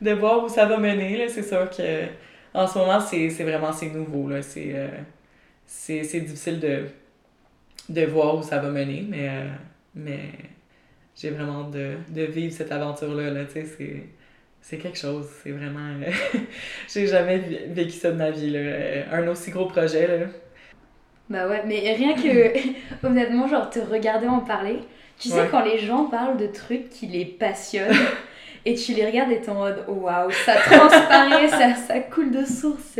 [0.00, 1.28] de voir où ça va mener.
[1.28, 2.06] C'est sûr que
[2.54, 4.30] en ce moment, c'est, c'est vraiment c'est nouveau.
[4.40, 4.88] C'est, euh,
[5.66, 6.86] c'est, c'est difficile de
[7.88, 9.48] de voir où ça va mener, mais, euh,
[9.94, 10.20] mais
[11.16, 13.30] j'ai vraiment hâte de, de vivre cette aventure-là.
[13.30, 14.04] Là, tu sais,
[14.60, 15.26] c'est quelque chose.
[15.42, 15.94] C'est vraiment.
[16.88, 17.38] j'ai jamais
[17.68, 18.50] vécu ça de ma vie.
[18.50, 19.12] Là.
[19.12, 20.06] Un aussi gros projet.
[20.06, 20.26] Là.
[21.30, 22.58] Bah ouais, mais rien que.
[23.06, 24.80] honnêtement, genre, te regarder en parler.
[25.18, 27.94] Tu sais, quand les gens parlent de trucs qui les passionnent.
[28.64, 32.44] et tu les regardes et t'es en mode waouh, ça transparaît, ça, ça coule de
[32.44, 32.98] source.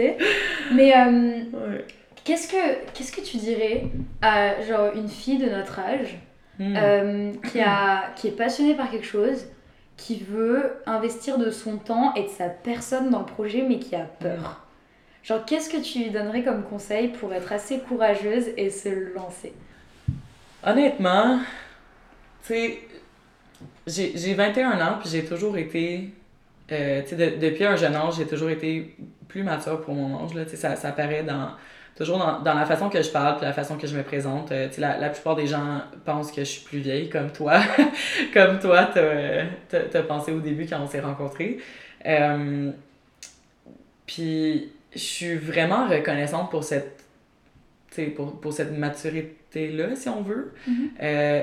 [0.73, 1.85] Mais euh, ouais.
[2.25, 3.85] Qu'est-ce que, qu'est-ce que tu dirais
[4.21, 6.19] à genre une fille de notre âge
[6.59, 6.75] hmm.
[6.77, 9.47] euh, qui, a, qui est passionnée par quelque chose,
[9.97, 13.97] qui veut investir de son temps et de sa personne dans le projet mais qui
[13.97, 14.68] a peur?
[15.29, 19.53] Genre qu'est-ce que tu lui donnerais comme conseil pour être assez courageuse et se lancer?
[20.65, 21.41] Honnêtement,
[22.47, 22.79] tu sais,
[23.87, 26.15] j'ai, j'ai 21 ans puis j'ai toujours été
[26.73, 28.97] euh, tu sais, depuis un jeune âge, j'ai toujours été
[29.29, 30.33] plus mature pour mon âge.
[30.33, 31.51] Là, ça, ça paraît dans,
[31.95, 34.51] toujours dans, dans, la façon que je parle puis la façon que je me présente.
[34.51, 37.61] Euh, la, la plupart des gens pensent que je suis plus vieille, comme toi.
[38.33, 41.59] comme toi, t'as as, pensé au début quand on s'est rencontrés.
[42.07, 42.71] Euh,
[44.07, 47.05] puis je suis vraiment reconnaissante pour cette,
[48.15, 50.53] pour, pour cette maturité-là, si on veut.
[50.69, 50.89] Mm-hmm.
[51.03, 51.43] euh,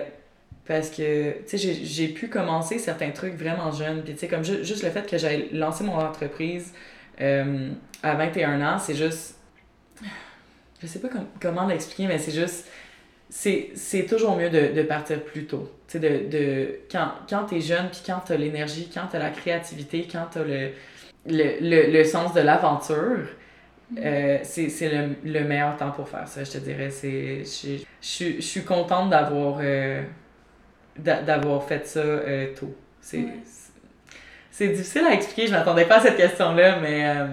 [0.68, 4.02] parce que, tu sais, j'ai pu commencer certains trucs vraiment jeunes.
[4.04, 6.74] Puis, tu sais, comme juste le fait que j'ai lancé mon entreprise
[7.22, 7.70] euh,
[8.02, 9.36] à 21 ans, c'est juste
[10.82, 11.10] je sais pas
[11.42, 12.68] comment l'expliquer, mais c'est juste,
[13.30, 15.72] c'est toujours mieux de, de, partir plus tôt.
[15.88, 19.32] Tu sais, de, de, quand, quand t'es jeune, puis quand t'as l'énergie, quand t'as la
[19.32, 20.72] créativité, quand t'as le,
[21.26, 23.28] le, le, le sens de l'aventure.
[23.98, 26.90] Euh, c'est le, le, meilleur temps pour faire ça, je te dirais.
[26.90, 30.02] Je, je, je suis contente d'avoir euh,
[30.98, 32.74] d'avoir fait ça euh, tôt.
[33.00, 33.26] C'est
[34.50, 37.28] c'est difficile à expliquer, je m'attendais pas à cette question-là, mais euh,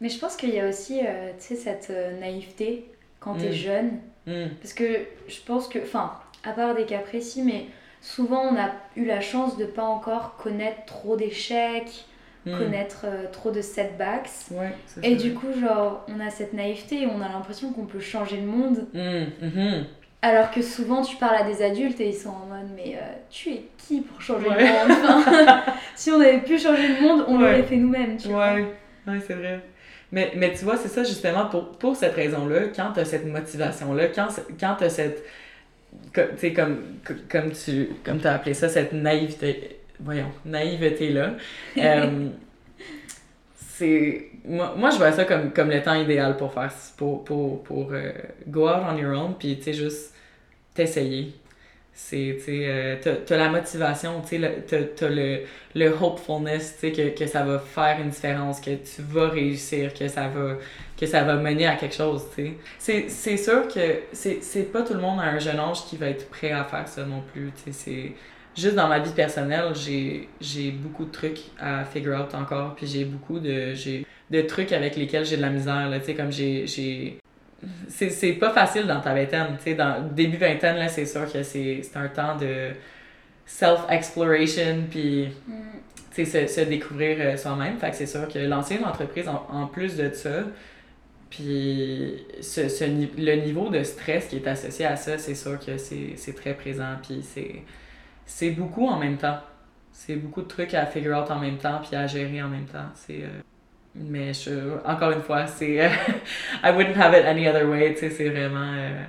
[0.00, 3.52] mais je pense qu'il y a aussi, tu sais, cette naïveté quand tu es mm.
[3.52, 3.90] jeune.
[4.26, 4.46] Mm.
[4.60, 6.12] Parce que je pense que, enfin,
[6.44, 7.66] à part des cas précis, mais
[8.00, 12.06] souvent on a eu la chance de pas encore connaître trop d'échecs,
[12.46, 12.58] mm.
[12.58, 14.30] connaître euh, trop de setbacks.
[15.02, 18.38] et du coup, genre, on a cette naïveté et on a l'impression qu'on peut changer
[18.38, 18.86] le monde.
[18.94, 19.84] Mm-hmm.
[20.22, 23.50] Alors que souvent tu parles à des adultes et ils sont en mode mais tu
[23.50, 25.58] es qui pour changer le monde?
[25.94, 28.16] Si on avait pu changer le monde, on l'aurait fait nous-mêmes.
[28.16, 28.54] Tu vois.
[28.54, 29.60] ouais, c'est vrai.
[30.14, 33.26] Mais, mais tu vois, c'est ça justement pour, pour cette raison-là, quand tu as cette
[33.26, 34.28] motivation-là, quand,
[34.60, 35.24] quand tu as cette.
[36.12, 36.82] Tu sais, comme,
[37.28, 39.80] comme tu comme as appelé ça, cette naïveté.
[40.00, 41.34] Voyons, naïveté-là.
[41.80, 42.28] euh,
[43.56, 44.30] c'est.
[44.46, 46.72] Moi, moi, je vois ça comme, comme le temps idéal pour faire.
[46.96, 48.12] pour, pour, pour euh,
[48.48, 50.14] go out on your own, puis tu sais, juste
[50.74, 51.34] t'essayer.
[51.94, 54.62] C'est, tu euh, t'as, la motivation, tu sais, le-
[54.96, 55.42] t'as, le,
[55.76, 59.94] le hopefulness, tu sais, que, que ça va faire une différence, que tu vas réussir,
[59.94, 60.56] que ça va,
[60.98, 63.08] que ça va mener à quelque chose, tu sais.
[63.08, 66.08] C'est, sûr que c'est, c'est pas tout le monde à un jeune âge qui va
[66.08, 68.12] être prêt à faire ça non plus, tu sais, c'est...
[68.56, 73.04] Juste dans ma vie personnelle, j'ai, beaucoup de trucs à figure out encore, puis j'ai
[73.04, 73.74] beaucoup de,
[74.30, 77.18] de trucs avec lesquels j'ai de la misère, là, tu sais, comme j'ai...
[77.88, 81.42] c'est, pas facile dans ta vingtaine, tu sais, dans début vingtaine, là, c'est sûr que
[81.42, 82.70] c'est, un temps de
[83.44, 85.30] self-exploration, puis,
[86.14, 89.26] tu sais, se, se découvrir euh, soi-même, fait que c'est sûr que lancer une entreprise,
[89.28, 90.44] en, en plus de ça,
[91.28, 95.76] puis ce, ce, le niveau de stress qui est associé à ça, c'est sûr que
[95.76, 97.62] c'est, c'est très présent, puis c'est,
[98.26, 99.38] c'est beaucoup en même temps.
[99.92, 102.66] C'est beaucoup de trucs à figure out en même temps, puis à gérer en même
[102.66, 102.88] temps.
[102.94, 103.22] C'est...
[103.22, 103.40] euh,
[103.94, 105.84] mais je, encore une fois, c'est.
[105.84, 105.88] euh,
[106.64, 108.72] I wouldn't have it any other way, tu sais, c'est vraiment.
[108.74, 109.04] euh,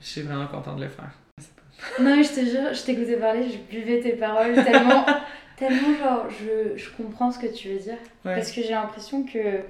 [0.00, 1.10] je suis vraiment contente de le faire.
[1.98, 5.06] Non, mais je te jure, je t'écoutais parler, je buvais tes paroles tellement,
[5.56, 7.96] tellement genre, je, je comprends ce que tu veux dire.
[8.26, 8.34] Ouais.
[8.34, 9.60] Parce que j'ai l'impression que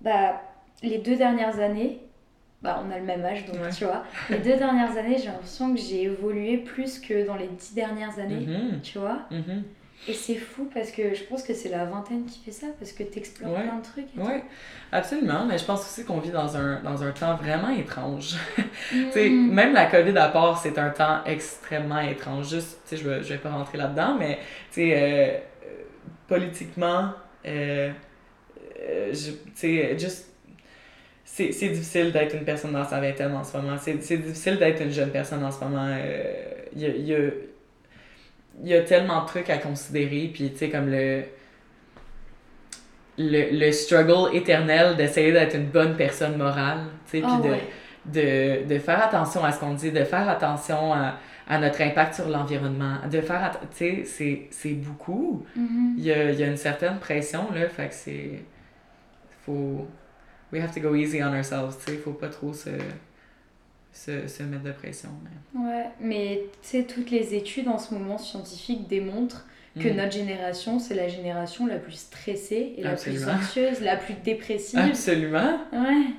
[0.00, 0.40] bah,
[0.82, 2.00] les deux dernières années,
[2.62, 3.70] bah, on a le même âge, donc Ouais.
[3.76, 7.48] tu vois, les deux dernières années, j'ai l'impression que j'ai évolué plus que dans les
[7.48, 9.20] dix dernières années, Mhm, tu vois.
[9.30, 9.64] mhm.
[10.08, 12.90] Et c'est fou parce que je pense que c'est la vingtaine qui fait ça, parce
[12.90, 13.62] que t'explores Ouais.
[13.62, 14.06] plein de trucs.
[14.16, 14.32] Oui,
[14.90, 15.46] absolument.
[15.46, 18.30] Mais je pense aussi qu'on vit dans un, dans un temps vraiment étrange.
[18.56, 18.62] tout.
[18.90, 19.52] Tu sais, Mm.
[19.52, 22.48] même la COVID à part, c'est un temps extrêmement étrange.
[22.50, 24.38] Juste, tu sais, je vais, je vais pas rentrer là-dedans, mais,
[24.72, 25.36] tu sais, euh,
[25.66, 25.82] euh,
[26.26, 27.10] politiquement,
[27.46, 27.92] euh,
[28.80, 30.31] euh, tu sais, juste,
[31.34, 33.76] c'est difficile d'être une personne dans sa vingtaine en ce moment.
[33.78, 35.86] C'est difficile d'être une jeune personne en ce moment.
[35.88, 36.34] Euh,
[36.74, 37.18] Il y, a, il y, a,
[38.64, 41.22] y a tellement de trucs à considérer, puis, tu sais, comme le
[43.18, 46.80] le, le struggle éternel d'essayer d'être une bonne personne morale,
[47.10, 48.64] tu sais, Ah puis de, ouais.
[48.66, 51.16] de, de faire attention à ce qu'on dit, de faire attention à,
[51.48, 55.44] à notre impact sur l'environnement, de faire tu sais, c'est, beaucoup.
[55.56, 55.94] Mhm.
[55.98, 58.30] Il y a, il y a une certaine pression, là, fait que c'est...
[59.44, 59.86] Faut...
[60.52, 62.70] We have to go easy on ourselves, tu sais, faut pas trop se,
[63.92, 65.10] se, se mettre de pression.
[65.54, 69.46] mais- Ouais, mais tu sais, toutes les études en ce moment scientifiques démontrent
[69.80, 69.96] que Mm.
[69.96, 74.78] notre génération, c'est la génération la plus stressée et la plus anxieuse, la plus dépressive.
[74.78, 75.78] Absolument, Ouais,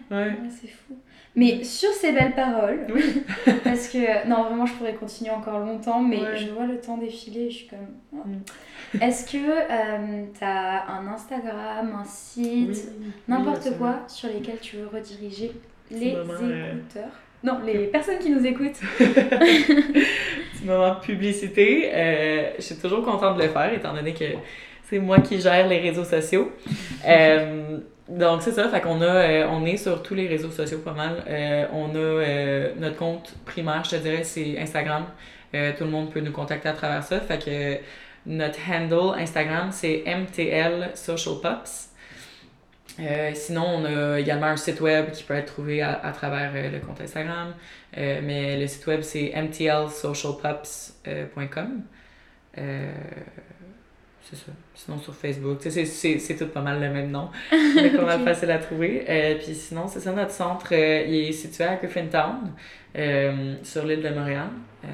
[0.09, 0.17] ouais.
[0.17, 0.95] ouais, c'est fou.
[1.35, 3.23] Mais sur ces belles paroles, Oui.
[3.63, 6.37] parce que non, vraiment, je pourrais continuer encore longtemps, mais Ouais.
[6.37, 7.79] je vois le temps défiler et je suis comme.
[8.13, 8.17] oh.
[8.27, 9.01] Mm.
[9.01, 12.69] Est-ce que euh, t'as un Instagram, un site,
[12.99, 15.51] Oui, n'importe oui, quoi sur lesquels tu veux rediriger
[15.89, 17.09] les euh, écouteurs?
[17.43, 18.79] Non, les personnes qui nous écoutent.
[18.97, 21.89] Petit moment de publicité.
[21.91, 24.25] Euh, je suis toujours contente de le faire, étant donné que
[24.83, 26.51] c'est moi qui gère les réseaux sociaux.
[28.13, 28.69] Donc, c'est ça.
[28.69, 31.23] Fait qu'on a, euh, on est sur tous les réseaux sociaux pas mal.
[31.27, 35.05] Euh, on a euh, notre compte primaire, je te dirais, c'est Instagram.
[35.51, 37.19] Tout le monde peut nous contacter à travers ça.
[37.19, 37.77] Fait que
[38.25, 41.35] notre handle Instagram, c'est MTL Social.
[42.99, 46.51] Euh, sinon, on a également un site web qui peut être trouvé à, à travers
[46.53, 47.53] le compte Instagram.
[47.95, 51.83] Mais le site web, c'est mtlsocialpups.com.
[54.29, 54.51] C'est ça.
[54.73, 57.29] Sinon, sur Facebook, c'est- c'est c'est tout pas mal le même nom.
[57.51, 59.05] C'est pas mal facile à trouver.
[59.09, 62.51] Euh, puis sinon, c'est ça, notre centre, euh, il est situé à Griffintown,
[62.95, 64.47] euh, sur l'île de Montréal.
[64.85, 64.87] Euh,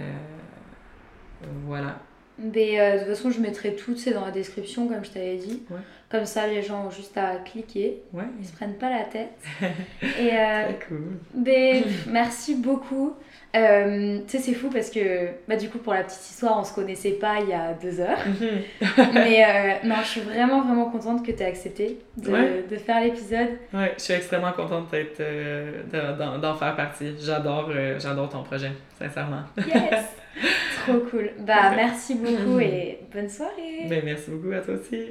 [1.66, 2.00] voilà.
[2.38, 5.36] Mais euh, de toute façon, je mettrai tout c'est dans la description, comme je t'avais
[5.36, 5.64] dit.
[5.70, 5.78] Ouais.
[6.10, 8.02] Comme ça, les gens ont juste à cliquer.
[8.14, 8.24] Ouais.
[8.40, 9.38] Ils se prennent pas la tête.
[10.02, 11.18] Et Très cool.
[11.36, 13.14] mais, merci beaucoup.
[13.56, 16.64] Euh, tu sais, c'est fou parce que, bah, du coup, pour la petite histoire, on
[16.64, 18.20] se connaissait pas il y a deux heures.
[19.14, 22.64] Mais euh, non, je suis vraiment, vraiment contente que tu aies accepté de, Ouais.
[22.70, 23.47] de faire l'épisode.
[23.74, 27.16] Ouais, je suis extrêmement contente d'être, euh, de- d'en, d'en faire partie.
[27.20, 29.41] J'adore, euh, j'adore ton projet, sincèrement.
[29.58, 30.06] Yes!
[30.86, 31.32] Trop cool.
[31.39, 33.88] Bah, merci beaucoup et bonne soirée.
[33.89, 35.10] Ben, merci beaucoup à toi aussi.